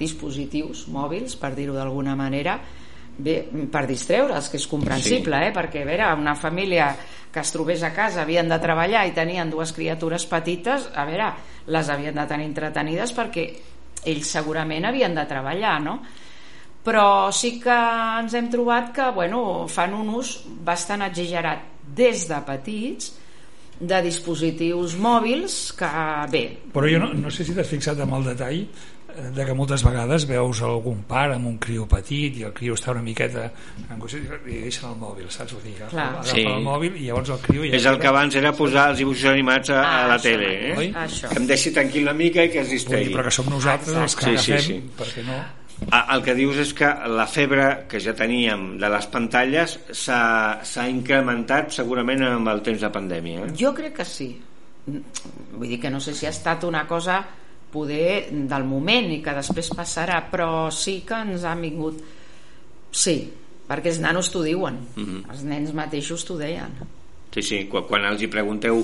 [0.00, 2.58] dispositius mòbils, per dir-ho d'alguna manera,
[3.18, 3.38] bé,
[3.70, 5.50] per distreure'ls, que és comprensible, sí.
[5.50, 5.54] eh?
[5.54, 6.90] perquè a veure, una família
[7.30, 11.32] que es trobés a casa havien de treballar i tenien dues criatures petites, a veure,
[11.68, 13.46] les havien de tenir entretenides perquè
[14.08, 15.98] ells segurament havien de treballar, no?
[16.82, 21.66] Però sí que ens hem trobat que bueno, fan un ús bastant exagerat
[21.98, 23.17] des de petits
[23.80, 25.88] de dispositius mòbils que,
[26.32, 26.44] bé...
[26.74, 28.62] Però jo no, no sé si t'has fixat amb el detall
[29.34, 32.92] de que moltes vegades veus algun pare amb un criu petit i el criu està
[32.92, 33.48] una miqueta
[33.90, 35.56] angoixat i deixen el mòbil, saps?
[35.56, 36.44] Vull dir, agafa sí.
[36.46, 37.64] el mòbil i llavors el criu...
[37.66, 40.28] Ja és el que abans era posar els dibuixos animats a, Ah, a la això,
[40.28, 40.74] tele, eh?
[40.84, 40.90] oi?
[41.02, 41.32] Això.
[41.32, 43.10] Que em deixi tranquil una mica i que es distregui.
[43.16, 44.78] però que som nosaltres els que Sí, sí, agafem sí.
[45.00, 45.40] perquè no...
[45.88, 51.72] El que dius és que la febre que ja teníem de les pantalles s'ha incrementat
[51.76, 53.46] segurament amb el temps de pandèmia.
[53.46, 53.54] Eh?
[53.56, 54.28] Jo crec que sí.
[54.88, 57.22] Vull dir que no sé si ha estat una cosa
[57.72, 62.00] poder del moment i que després passarà, però sí que ens ha vingut...
[62.88, 63.18] Sí,
[63.68, 64.80] perquè els nanos t'ho diuen.
[64.96, 65.24] Mhm.
[65.30, 66.72] Els nens mateixos t'ho deien.
[67.34, 68.80] Sí, sí, quan, quan els hi pregunteu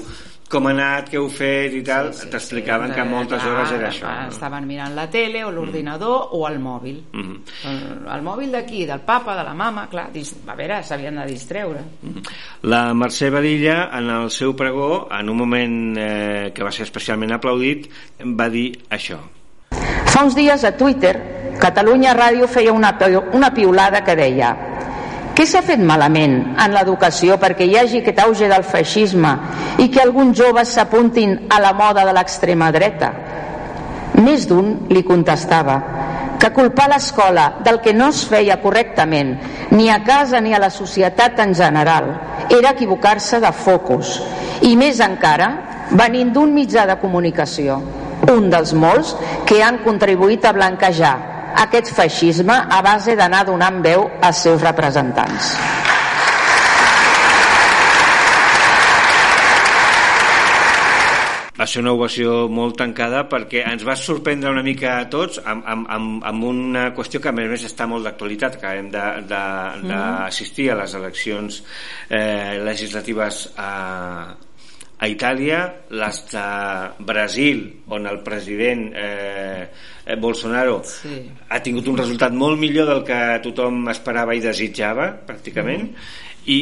[0.50, 3.52] com ha anat, què heu fet i tal, Sí, sí, t'explicaven sí, que moltes clar,
[3.54, 4.06] hores era això.
[4.06, 4.28] no?
[4.30, 7.00] Estaven mirant la tele o l'ordinador o el mòbil.
[7.12, 7.38] Mhm.
[7.70, 7.80] El,
[8.14, 11.80] el mòbil d'aquí, del papa, de la mama, clar, dis- a veure, s'havien de distreure.
[12.62, 17.32] La Mercè Badilla, en el seu pregó, en un moment eh, que va ser especialment
[17.32, 17.88] aplaudit,
[18.24, 19.18] va dir això.
[20.06, 21.16] Fa uns dies a Twitter,
[21.58, 24.52] Catalunya Ràdio feia una, pi- una piulada que deia
[25.34, 29.32] què s'ha fet malament en l'educació perquè hi hagi aquest auge del feixisme
[29.82, 33.10] i que alguns joves s'apuntin a la moda de l'extrema dreta?
[34.22, 35.80] Més d'un li contestava
[36.38, 39.34] que culpar l'escola del que no es feia correctament
[39.74, 42.12] ni a casa ni a la societat en general
[42.48, 44.20] era equivocar-se de focus
[44.62, 45.50] i més encara
[45.98, 47.82] venint d'un mitjà de comunicació
[48.30, 49.16] un dels molts
[49.48, 55.54] que han contribuït a blanquejar aquest feixisme a base d'anar donant veu als seus representants.
[61.54, 65.62] Va ser una ovació molt tancada perquè ens va sorprendre una mica a tots amb,
[65.70, 68.58] amb, amb, amb una qüestió que a més a més està molt d'actualitat.
[68.58, 69.86] Acabem Mm-hmm.
[69.88, 71.60] d'assistir a les eleccions
[72.08, 73.70] eh, legislatives a,
[74.98, 76.44] a Itàlia, les de
[77.04, 79.68] Brasil, on el president eh,
[80.06, 81.30] eh, Bolsonaro Sí.
[81.48, 85.90] ha tingut un resultat molt millor del que tothom esperava i desitjava, pràcticament,
[86.46, 86.58] i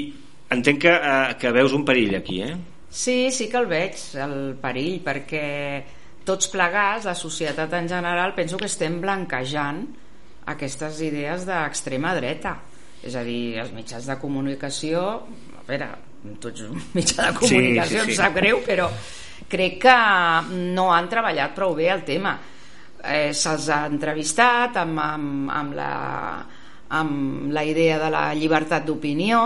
[0.50, 2.56] entenc que, eh, que veus un perill aquí, eh?
[2.90, 5.82] Sí, sí que el veig, el perill, perquè
[6.24, 9.86] tots plegats, la societat en general, penso que estem blanquejant
[10.46, 12.56] aquestes idees d'extrema dreta.
[13.02, 15.00] És a dir, els mitjans de comunicació,
[15.58, 15.88] a veure,
[16.40, 18.14] tu ets un mitjà de comunicació, sí, sí.
[18.14, 18.88] em sap greu, però
[19.52, 19.98] crec que
[20.74, 22.36] no han treballat prou bé el tema.
[23.02, 25.92] Eh, Se'ls ha entrevistat amb, amb, amb, la,
[27.00, 29.42] amb la idea de la llibertat d'opinió,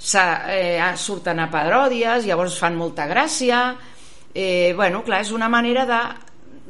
[0.00, 3.62] eh, surten a paròdies, llavors fan molta gràcia.
[4.34, 6.00] Eh, bueno, clar, és una manera de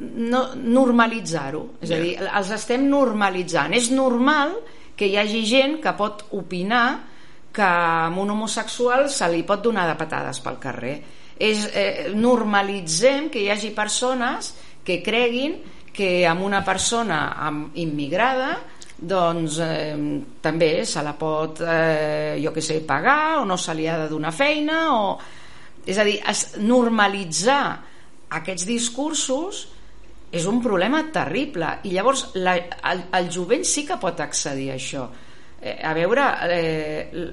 [0.01, 1.65] no, normalitzar-ho.
[1.81, 3.73] És a dir, els estem normalitzant.
[3.77, 4.55] És normal
[4.97, 7.10] que hi hagi gent que pot opinar
[7.51, 10.95] que a un homosexual se li pot donar de patades pel carrer.
[11.41, 14.53] És, eh, normalitzem que hi hagi persones
[14.85, 15.57] que creguin
[15.91, 17.19] que amb una persona
[17.75, 18.55] immigrada
[19.01, 19.97] doncs eh,
[20.41, 24.09] també se la pot eh, jo que sé, pagar o no se li ha de
[24.09, 25.17] donar feina o...
[25.81, 27.63] és a dir, es, normalitzar
[28.37, 29.63] aquests discursos
[30.31, 31.73] és un problema terrible.
[31.89, 32.53] I llavors la,
[32.91, 35.09] el, el jovent sí que pot accedir a això
[35.61, 37.29] eh, a veure eh,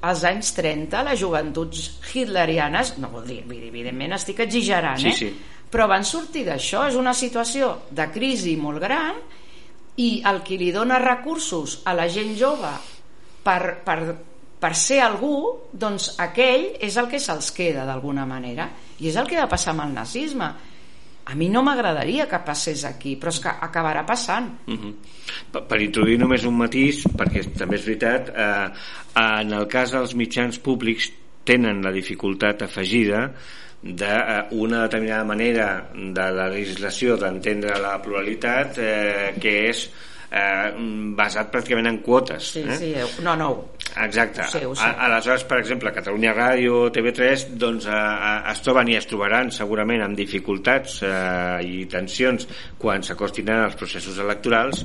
[0.00, 5.16] als anys 30 les joventuts hitlerianes no vol dir, evidentment estic exagerant Sí, eh?
[5.16, 5.32] sí.
[5.70, 9.18] però van sortir d'això és una situació de crisi molt gran
[9.98, 12.70] i el qui li dona recursos a la gent jove
[13.42, 13.98] per, per,
[14.60, 15.34] per ser algú,
[15.72, 19.74] doncs aquell és el que se'ls queda d'alguna manera i és el que va passar
[19.74, 20.52] amb el nazisme
[21.28, 24.94] a mi no m'agradaria que passés aquí però és que acabarà passant Uh -huh.
[25.52, 28.68] per, per introduir només un matís perquè també és veritat eh,
[29.14, 31.12] en el cas dels mitjans públics
[31.44, 33.32] tenen la dificultat afegida
[33.82, 41.86] d'una determinada manera de la legislació d'entendre la pluralitat eh, que és eh, basat pràcticament
[41.88, 42.76] en quotes sí, eh?
[42.76, 42.90] sí,
[43.24, 43.48] no, no
[43.96, 44.42] Exacte.
[44.42, 44.84] Ho sé, ho sé.
[44.84, 49.50] A, aleshores, per exemple, Catalunya Ràdio, TV3, doncs eh, eh, es troben i es trobaran
[49.54, 52.46] segurament amb dificultats eh, i tensions
[52.78, 54.84] quan s'acostin als processos electorals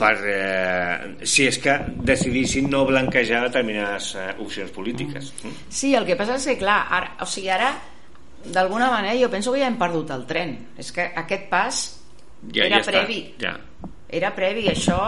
[0.00, 1.76] per, eh, si és que
[2.08, 5.32] decidissin no blanquejar determinades eh, opcions polítiques.
[5.44, 5.64] Mm.
[5.68, 7.74] Sí, el que passa és que, clar, ara, o sigui, ara
[8.40, 11.80] d'alguna manera jo penso que ja hem perdut el tren és que aquest pas
[12.54, 13.52] Ja, era ja està, previ ja.
[14.12, 14.98] Era previ això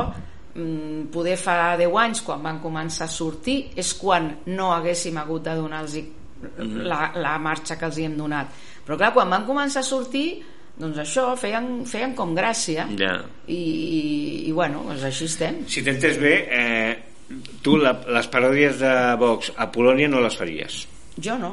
[0.55, 5.43] mm, poder fa 10 anys quan van començar a sortir és quan no haguéssim hagut
[5.49, 5.99] de donar-los
[6.43, 6.81] Mhm.
[6.91, 8.49] la, la marxa que els hi hem donat
[8.85, 10.43] però clar, quan van començar a sortir
[10.75, 13.12] doncs això, feien, feien com gràcia Ja.
[13.47, 16.99] i, i, i bueno, doncs així estem Si t'he entès bé, eh,
[17.62, 20.88] tu la, les paròdies de Vox a Polònia no les faries.
[21.23, 21.53] jo no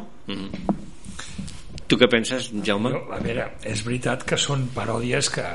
[1.88, 2.90] Tu què penses, Jaume?
[2.94, 5.46] Jo, a veure, és veritat que són paròdies que,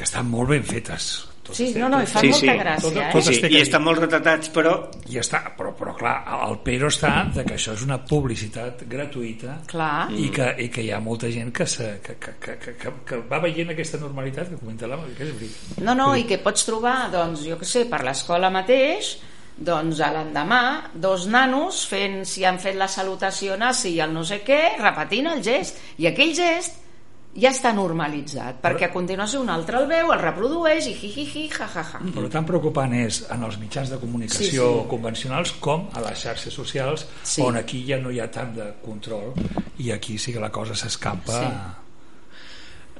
[0.00, 1.10] que estan molt ben fetes.
[1.44, 2.58] Tot sí, no, no, i fa Sí, molta sí.
[2.60, 3.06] gràcia Tot- eh?
[3.12, 4.74] tot- Sí, té I estan molt retratats, però
[5.08, 6.14] I està, però, però clar,
[6.46, 10.84] el però està de que això és una publicitat gratuïta clar i que, i que
[10.84, 13.98] hi ha molta gent que, se, que, que, que, que, que, que va veient aquesta
[13.98, 15.80] normalitat que comenta l'Ama, que és veritat.
[15.84, 19.16] No, no, i que pots trobar, doncs, jo que sé, per l'escola mateix,
[19.56, 20.60] doncs a l'endemà,
[20.94, 25.26] dos nanos fent, si han fet la salutació nazi i el no sé què, repetint
[25.32, 25.80] el gest.
[25.98, 26.78] I aquell gest
[27.36, 31.26] ja està normalitzat, perquè a continuació un altre el veu, el reprodueix i hi, hi,
[31.34, 32.00] hi, ja, ja, ja.
[32.14, 34.88] Però tan preocupant és en els mitjans de comunicació Sí, sí.
[34.90, 37.42] convencionals com a les xarxes socials, Sí.
[37.42, 39.32] on aquí ja no hi ha tant de control
[39.78, 41.38] i aquí sí que la cosa s'escampa.
[41.40, 41.79] Sí.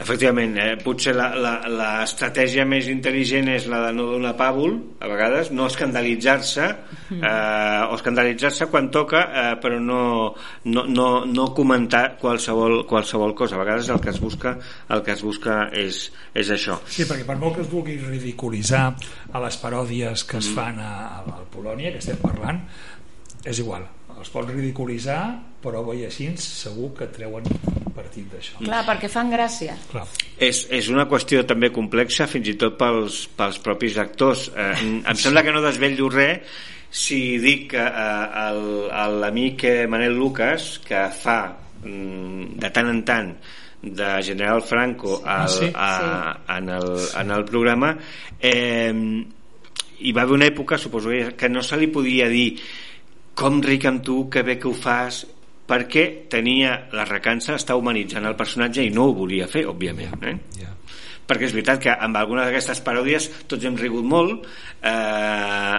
[0.00, 5.06] Efectivament, eh, potser la- la- l'estratègia més intel·ligent és la de no donar pàbul, a
[5.10, 6.64] vegades, no escandalitzar-se,
[7.10, 10.34] eh, o escandalitzar-se quan toca, eh, però no,
[10.64, 13.56] no, no, no comentar qualsevol, qualsevol cosa.
[13.56, 14.56] A vegades el que es busca,
[14.88, 16.80] el que es busca és, és això.
[16.86, 18.94] Sí, perquè per molt que es vulgui ridiculitzar
[19.32, 22.62] a les paròdies que es fan a, a, a Polònia, que estem parlant,
[23.44, 23.84] és igual.
[24.20, 25.20] Els pots ridiculitzar,
[25.64, 27.44] però bo i així segur que treuen
[27.96, 28.58] partit d'això.
[28.60, 29.74] Clar, perquè fan gràcia.
[29.90, 30.04] Clar.
[30.38, 35.00] És, és una qüestió també complexa fins i tot pels, pels propis actors eh, em-
[35.08, 36.44] em sembla que no desvetllo res
[36.90, 41.38] si dic que eh, l'amic eh, Manel Lucas que fa
[41.84, 43.32] mm, de tant en tant
[43.80, 45.70] de General Franco al, Ah, sí?
[45.74, 46.90] a, en, el,
[47.22, 47.94] en el programa
[48.40, 48.92] eh,
[50.00, 52.54] hi va haver una època suposo que no se li podia dir
[53.34, 55.24] com ric amb tu, que bé que ho fas
[55.70, 60.34] perquè tenia la recança està humanitzant el personatge i no ho volia fer, òbviament eh?
[60.58, 60.72] Ja.
[61.30, 64.48] perquè és veritat que amb algunes d'aquestes paròdies tots hem rigut molt
[64.82, 65.76] eh,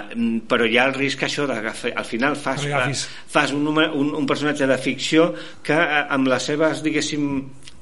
[0.47, 3.03] però hi ha el risc això de que al final fas, agafis.
[3.27, 7.27] fas un, número, un, un personatge de ficció que eh, amb les seves diguéssim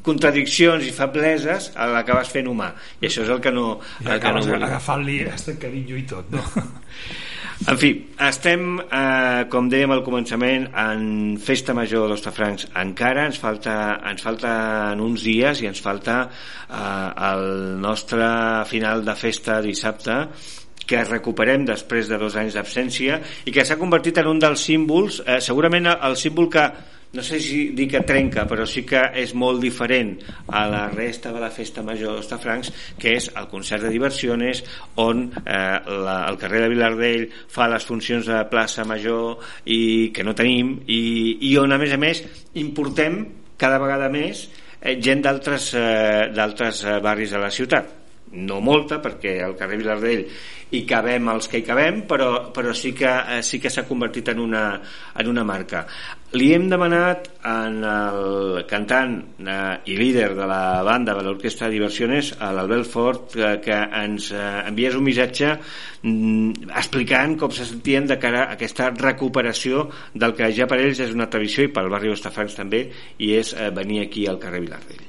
[0.01, 4.31] contradiccions i febleses l'acabes fent humà i això és el que no, I el que
[4.33, 4.65] no volem.
[4.71, 6.41] agafant-li este carinyo i tot, no?
[7.67, 7.89] En fi,
[8.23, 12.69] estem, eh, com dèiem al començament, en Festa Major d'Hostafrancs.
[12.79, 13.73] Encara ens, falta,
[14.07, 17.43] ens falten uns dies i ens falta eh, el
[17.83, 18.29] nostre
[18.69, 20.21] final de festa dissabte
[20.87, 25.19] que recuperem després de dos anys d'absència i que s'ha convertit en un dels símbols,
[25.27, 26.63] eh, segurament el símbol que
[27.11, 30.11] no sé si dir que trenca, però sí que és molt diferent
[30.45, 32.69] a la resta de la festa major d'Hostafrancs,
[33.01, 34.61] que és el concert de diversiones,
[35.01, 40.25] on eh, la, el carrer de Vilardell fa les funcions de plaça major i que
[40.25, 41.01] no tenim, i,
[41.49, 42.21] i on a més a més
[42.61, 43.23] importem
[43.59, 44.45] cada vegada més
[44.79, 47.95] eh, gent d'altres eh, eh, barris de la ciutat.
[48.29, 50.27] No molta perquè al carrer Vilardell
[50.69, 54.29] hi cabem els que hi cabem però, però sí que, eh, sí que s'ha convertit
[54.29, 54.63] en una,
[55.17, 55.87] en una marca
[56.37, 59.53] li hem demanat en el cantant eh,
[59.89, 64.89] i líder de la banda de l'Orquestra Diversiones a l'Albert Fort eh, que ens eh,
[64.89, 65.55] un missatge
[66.03, 71.01] mm, explicant com se sentien de cara a aquesta recuperació del que ja per ells
[71.01, 72.83] és una tradició i pel barri d'Ostafrancs també
[73.17, 75.07] i és eh, venir aquí al carrer Vilardell.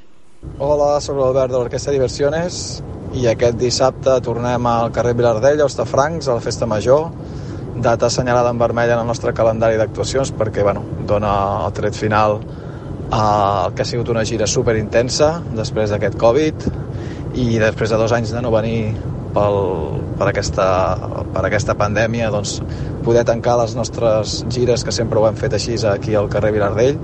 [0.56, 2.80] Hola, sóc l'Albert de l'Orquestra Diversiones
[3.12, 7.10] i aquest dissabte tornem al carrer Vilardell, a Hostafrancs, a la Festa Major,
[7.80, 11.32] data assenyalada en vermell en el nostre calendari d'actuacions perquè bueno, dona
[11.66, 12.38] el tret final
[13.10, 16.68] al que ha sigut una gira super intensa després d'aquest Covid
[17.40, 18.92] i després de dos anys de no venir
[19.34, 19.58] pel,
[20.18, 20.66] per, aquesta,
[21.34, 22.58] per aquesta pandèmia doncs,
[23.06, 26.98] poder tancar les nostres gires que sempre ho hem fet així aquí al carrer Vilardell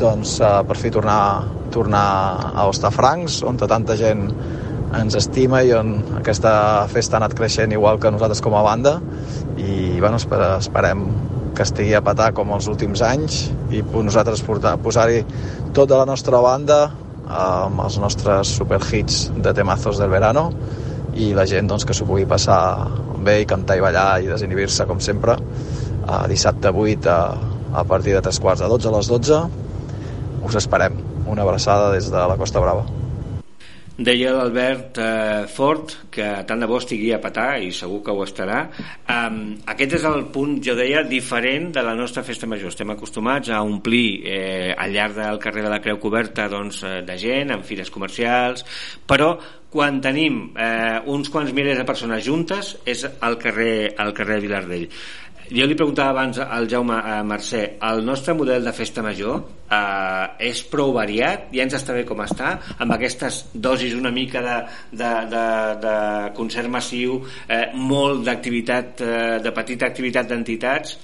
[0.00, 2.06] doncs, eh, per fi tornar, tornar
[2.54, 4.28] a Hostafrancs on tanta gent
[5.00, 8.98] ens estima i on aquesta festa ha anat creixent igual que nosaltres com a banda.
[9.58, 11.06] I bueno, esper, esperem
[11.54, 15.22] que estigui a petar com els últims anys i nosaltres posar-hi
[15.74, 16.78] tota la nostra banda
[17.24, 20.48] amb els nostres superhits de temazos del verano
[21.14, 22.58] i la gent doncs, que s'ho pugui passar
[23.24, 25.38] bé i cantar i ballar i desinhibir-se com sempre
[26.10, 27.20] a dissabte 8 a,
[27.80, 29.40] a partir de 3 quarts de 12 a les 12
[30.44, 30.98] us esperem.
[31.30, 33.03] Una abraçada des de la Costa Brava
[33.94, 38.24] Deia l'Albert eh, Fort que tant de bo estigui a petar i segur que ho
[38.24, 38.64] estarà.
[39.06, 39.36] Um,
[39.70, 42.72] aquest és el punt, jo deia, diferent de la nostra festa major.
[42.74, 47.04] Estem acostumats a omplir eh, al llarg del carrer de la Creu Coberta doncs, eh,
[47.06, 48.66] de gent, en fires comercials,
[49.06, 49.36] però
[49.74, 54.88] quan tenim eh, uns quants milers de persones juntes és al carrer, al carrer Vilardell
[55.52, 60.48] jo li preguntava abans al Jaume a Mercè, el nostre model de festa major eh,
[60.48, 64.56] és prou variat, ja ens està bé com està, amb aquestes dosis una mica de,
[64.92, 65.46] de, de,
[65.84, 65.96] de
[66.38, 70.96] concert massiu, eh, molt d'activitat, eh, de petita activitat d'entitats.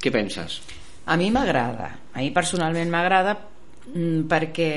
[0.00, 0.60] Què penses?
[1.04, 4.72] A mi m'agrada, a mi personalment m'agrada mm, perquè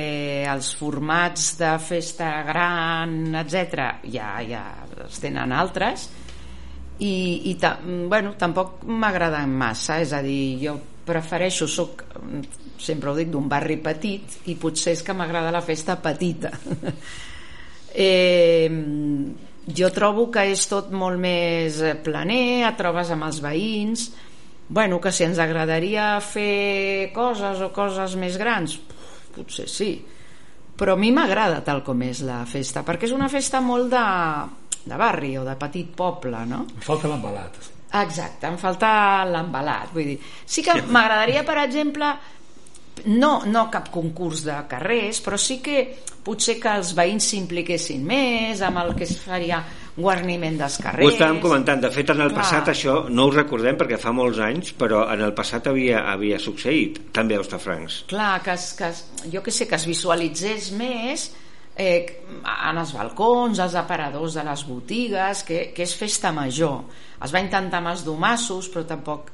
[0.50, 4.68] els formats de festa gran, etc ja, ja
[5.06, 6.10] els tenen altres,
[7.00, 12.06] i, i ta, bueno, tampoc m'agraden massa és a dir, jo prefereixo soc,
[12.82, 16.54] sempre ho dic, d'un barri petit i potser és que m'agrada la festa petita.
[17.96, 18.68] Eh,
[19.72, 24.10] jo trobo que és tot molt més planer et trobes amb els veïns
[24.68, 28.76] bueno, que si ens agradaria fer coses o coses més grans
[29.36, 29.94] potser sí.
[30.76, 34.06] Però a mi m'agrada tal com és la festa perquè és una festa molt de
[34.86, 36.66] de barri o de petit poble, no?
[36.76, 37.58] Em falta l'embalat.
[37.96, 38.90] Exacte, em falta
[39.30, 39.94] l'embalat.
[39.96, 42.12] Vull dir, sí que m'agradaria, per exemple,
[43.06, 45.86] no, no cap concurs de carrers, però sí que
[46.26, 49.62] potser que els veïns s'impliquessin més amb el que es faria
[49.96, 51.08] guarniment dels carrers.
[51.08, 52.42] Ho estàvem comentant, de fet en el Clar.
[52.42, 56.40] passat això no ho recordem perquè fa molts anys, però en el passat havia, havia
[56.42, 58.04] succeït, també a Ostafrancs.
[58.12, 61.30] Clar, que, es, que es, jo que sé, que es visualitzés més
[61.76, 62.24] eh,
[62.56, 66.84] en els balcons, els aparadors de les botigues, que, que és festa major.
[67.24, 69.32] Es va intentar amb els domassos, però tampoc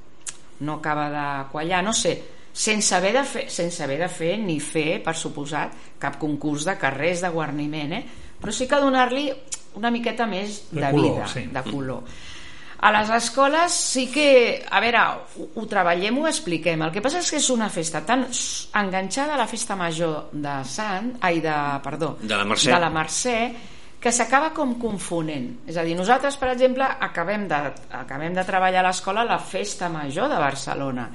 [0.62, 2.16] no acaba de quallar, no sé,
[2.54, 6.76] sense haver de fer, sense haver de fer ni fer, per suposat, cap concurs de
[6.82, 8.04] carrers de guarniment, eh?
[8.42, 9.30] però sí que donar-li
[9.80, 11.46] una miqueta més de, de color, vida, sí.
[11.48, 12.04] de color.
[12.82, 15.01] A les escoles sí que, a veure,
[15.38, 16.82] ho, ho treballem, ho expliquem.
[16.82, 20.55] El que passa és que és una festa tan enganxada a la festa major de
[20.65, 21.53] Sant, ai, de,
[21.86, 23.36] perdó, de la Mercè, de la Mercè
[24.01, 25.51] que s'acaba com confonent.
[25.69, 27.59] És a dir, nosaltres, per exemple, acabem de,
[27.99, 31.05] acabem de treballar a l'escola la festa major de Barcelona.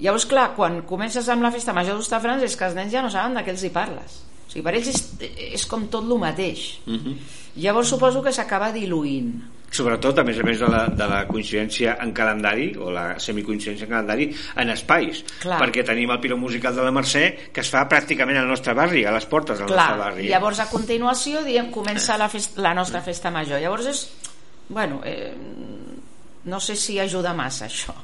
[0.00, 3.12] Llavors, clar, quan comences amb la festa major d'Ostafrans és que els nens ja no
[3.12, 4.22] saben de què els hi parles.
[4.46, 5.04] O sigui, per ells és,
[5.52, 6.78] és com tot el mateix.
[6.86, 7.12] Uh mhm.
[7.12, 7.42] -huh.
[7.60, 9.36] Llavors suposo que s'acaba diluint
[9.74, 13.88] sobretot a més a més de la, de la coincidència en calendari o la semicoincidència
[13.88, 14.28] en calendari
[14.62, 15.58] en espais, Clar.
[15.62, 19.04] perquè tenim el Piro Musical de la Mercè que es fa pràcticament al nostre barri,
[19.04, 19.88] a les portes del Clar.
[19.90, 20.30] nostre barri.
[20.30, 23.60] Llavors a continuació diem comença la, festa, la nostra festa major.
[23.62, 24.06] Llavors és
[24.68, 25.34] bueno, eh,
[26.44, 27.94] no sé si ajuda massa això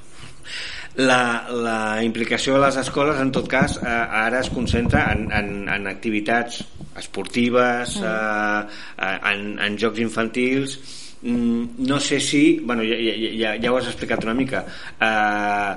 [0.97, 5.68] la, la implicació de les escoles en tot cas eh, ara es concentra en, en,
[5.71, 6.64] en activitats
[6.99, 8.05] esportives mm.
[8.05, 10.79] eh, eh en, en jocs infantils
[11.23, 14.64] no sé si bueno, ja, ja, ja ho has explicat una mica.
[15.01, 15.75] Eh,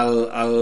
[0.00, 0.56] el, el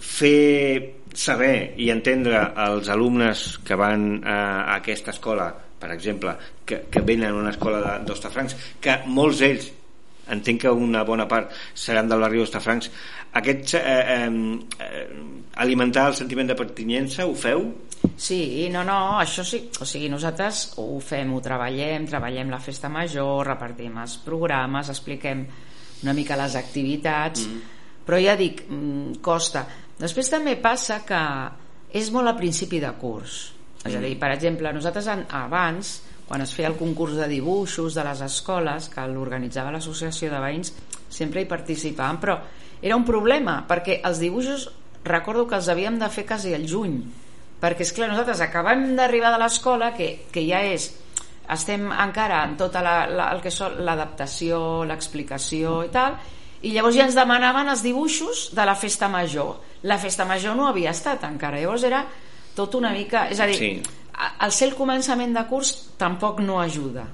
[0.00, 6.34] fer saber i entendre als alumnes que van eh, a aquesta escola per exemple,
[6.66, 9.68] que, que venen a una escola d'Ostafrancs, que molts d'ells
[10.34, 12.90] entenc que una bona part seran del barri d'Ostafrancs
[13.38, 14.28] aquest eh,
[14.80, 15.06] eh,
[15.56, 17.66] alimentar el sentiment de pertinyença ho feu?
[18.16, 22.90] Sí, no, no, això sí, o sigui, nosaltres ho fem, ho treballem, treballem la festa
[22.92, 25.44] major, repartim els programes, expliquem
[26.02, 27.76] una mica les activitats, mm.
[28.06, 29.66] però ja dic, mm, costa.
[29.98, 31.22] Després també passa que
[31.98, 33.38] és molt a principi de curs.
[33.84, 34.20] És a dir, mm.
[34.22, 35.94] per exemple, nosaltres abans,
[36.28, 40.74] quan es feia el concurs de dibuixos de les escoles, que l'organitzava l'associació de veïns,
[41.08, 42.36] sempre hi participàvem, però
[42.82, 44.68] era un problema, perquè els dibuixos
[45.08, 47.00] recordo que els havíem de fer quasi al juny,
[47.58, 50.90] perquè és clar, nosaltres acabem d'arribar de l'escola que, que ja és
[51.48, 56.18] estem encara en tota la, la, el que són l'adaptació, l'explicació i tal
[56.60, 59.56] i llavors ja ens demanaven els dibuixos de la festa major
[59.88, 62.02] la festa major no havia estat encara llavors era
[62.56, 63.70] tot una mica és a dir, sí.
[64.18, 67.06] Al ser el començament de curs tampoc no ajuda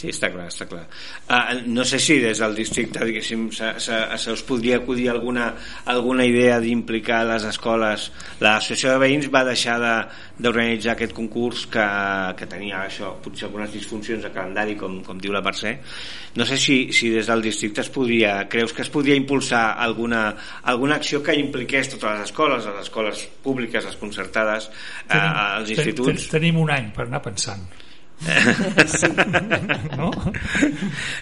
[0.00, 0.86] Sí, està clar, està clar.
[1.28, 5.50] Uh, no sé si des del districte, diguéssim, se, se, se us podria acudir alguna,
[5.92, 8.06] alguna idea d'implicar les escoles.
[8.40, 11.84] L'associació de veïns va deixar d'organitzar de, aquest concurs que,
[12.38, 15.74] que tenia això, potser algunes disfuncions de calendari, com, com diu la Mercè.
[16.40, 20.30] No sé si, si des del districte es podria, creus que es podria impulsar alguna,
[20.72, 24.72] alguna acció que impliqués totes les escoles, les escoles públiques, les concertades,
[25.10, 25.22] eh,
[25.60, 26.08] els instituts?
[26.08, 27.68] Ten, ten, tenim un any per anar pensant
[28.20, 29.08] Sí.
[30.00, 30.10] no?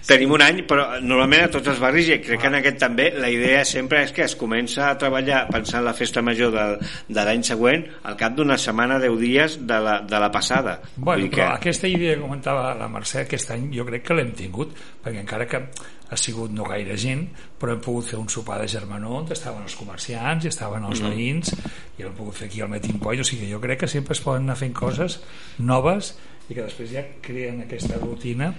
[0.08, 3.08] Tenim un any, però normalment a tots els barris, i crec que en aquest també,
[3.14, 6.66] la idea sempre és que es comença a treballar pensant la festa major de,
[7.08, 10.78] de l'any següent al cap d'una setmana, 10 dies de la, de la passada.
[10.96, 14.34] Bueno, Vull però aquesta idea que comentava la Mercè aquest any jo crec que l'hem
[14.36, 14.74] tingut,
[15.04, 15.62] perquè encara que
[16.10, 17.26] ha sigut no gaire gent,
[17.60, 21.02] però hem pogut fer un sopar de germanor on estaven els comerciants i estaven els
[21.02, 21.10] Mm.
[21.10, 21.52] veïns
[21.98, 24.12] i l'hem pogut fer aquí al Meeting Point, o sigui que jo crec que sempre
[24.14, 25.20] es poden anar fent coses
[25.58, 26.14] noves
[26.48, 28.54] i que després ja creen aquesta rutina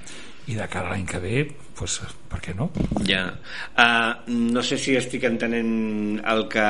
[0.49, 1.43] i de cara a l'any que ve,
[1.77, 2.69] pues, per què no?
[3.05, 3.21] Ja.
[3.77, 6.63] Uh, no sé si estic entenent el que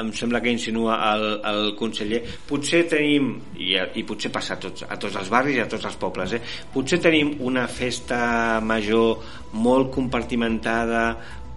[0.00, 2.22] em sembla que insinua el, el conseller.
[2.48, 3.30] Potser tenim,
[3.62, 6.34] i, i potser passa a tots, a tots els barris i a tots els pobles,
[6.34, 6.42] eh?
[6.74, 9.22] potser tenim una festa major
[9.54, 11.06] molt compartimentada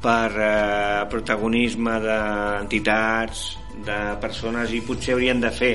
[0.05, 3.45] per eh, protagonisme d'entitats,
[3.85, 5.73] de persones, i potser haurien de fer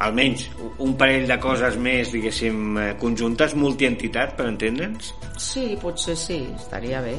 [0.00, 0.46] almenys
[0.80, 5.12] un parell de coses més, diguéssim, eh, conjuntes, multientitat, per entendre'ns?
[5.40, 7.14] Sí, potser sí, estaria bé.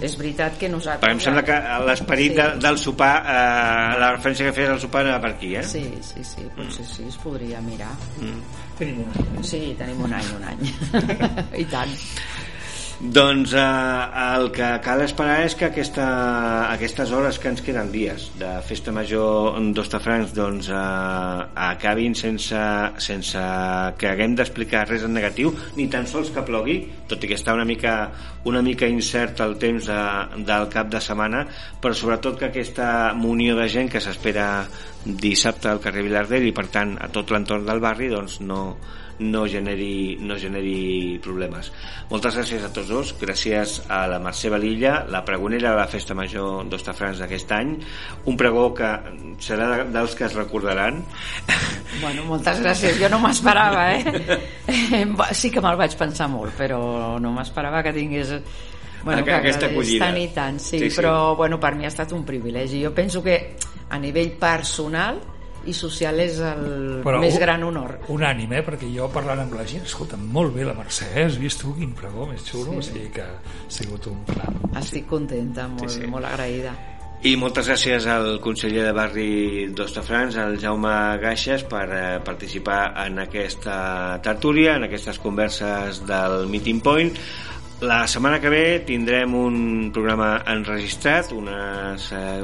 [0.00, 1.02] És veritat que nosaltres...
[1.04, 1.58] Perquè em sembla que
[1.88, 2.36] l'esperit Sí.
[2.40, 5.64] de, del sopar, eh, la referència que feies al sopar era per aquí, eh?
[5.64, 7.92] Sí, sí, sí, potser sí, es podria mirar.
[8.20, 8.42] Mm.
[8.78, 9.44] Tenim un any.
[9.44, 10.68] Sí, tenim un any, un any.
[11.62, 11.96] I tant.
[12.98, 13.60] Doncs eh,
[14.34, 16.06] el que cal esperar és que aquesta,
[16.72, 22.64] aquestes hores que ens queden dies de festa major d'Ostafrancs doncs, eh, acabin sense,
[22.98, 23.44] sense
[24.02, 27.54] que haguem d'explicar res en negatiu, ni tan sols que plogui, tot i que està
[27.54, 27.94] una mica,
[28.50, 30.02] una mica incert el temps de,
[30.50, 31.46] del cap de setmana,
[31.78, 34.66] però sobretot que aquesta munió de gent que s'espera
[35.06, 38.72] dissabte al carrer Vilardell i per tant a tot l'entorn del barri doncs no,
[39.20, 41.72] no generi, no generi problemes.
[42.10, 46.14] Moltes gràcies a tots dos, gràcies a la Mercè Valilla, la pregonera de la Festa
[46.14, 47.72] Major d'Ostafrans d'aquest any,
[48.30, 48.88] un pregó que
[49.42, 51.02] serà de- dels que es recordaran.
[52.00, 52.98] Bueno, moltes gràcies.
[53.00, 54.38] Jo no m'esperava, eh?
[55.32, 58.34] Sí que me'l vaig pensar molt, però no m'esperava que tingués...
[59.04, 60.06] Bueno, que aquesta acollida.
[60.08, 60.96] tant i tant, sí, Sí, sí.
[60.98, 62.80] però bueno, per mi ha estat un privilegi.
[62.84, 63.56] Jo penso que
[63.90, 65.20] a nivell personal
[65.68, 67.98] i social és el Però més un- gran honor.
[68.08, 68.64] Unànime, eh?
[68.66, 71.92] perquè jo parlant amb la gent, escolta, molt bé la Mercè, has vist tu quin
[71.94, 72.72] pregó més xulo?
[72.72, 72.78] Sí.
[72.78, 73.38] O sigui que ha
[73.68, 74.58] sigut un plan.
[74.80, 76.06] Estic contenta, molt, Sí, sí.
[76.06, 76.72] molt agraïda.
[77.26, 83.18] I moltes gràcies al conseller de barri d'Ostafrans, al Jaume Gaixes, per eh, participar en
[83.18, 87.16] aquesta tertúlia, en aquestes converses del Meeting Point.
[87.80, 91.94] La setmana que ve tindrem un programa enregistrat, una,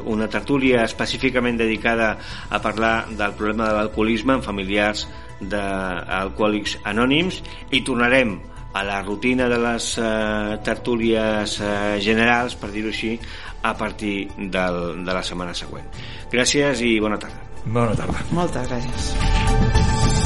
[0.06, 2.12] una tertúlia específicament dedicada
[2.50, 5.08] a parlar del problema de l'alcoholisme en familiars
[5.40, 7.40] d'alcohòlics anònims
[7.74, 8.36] i tornarem
[8.74, 13.14] a la rutina de les eh, tertúlies eh, generals, per dir-ho així,
[13.62, 15.86] a partir del, de la setmana següent.
[16.30, 17.42] Gràcies i bona tarda.
[17.64, 18.26] Bona tarda.
[18.34, 20.23] Moltes gràcies.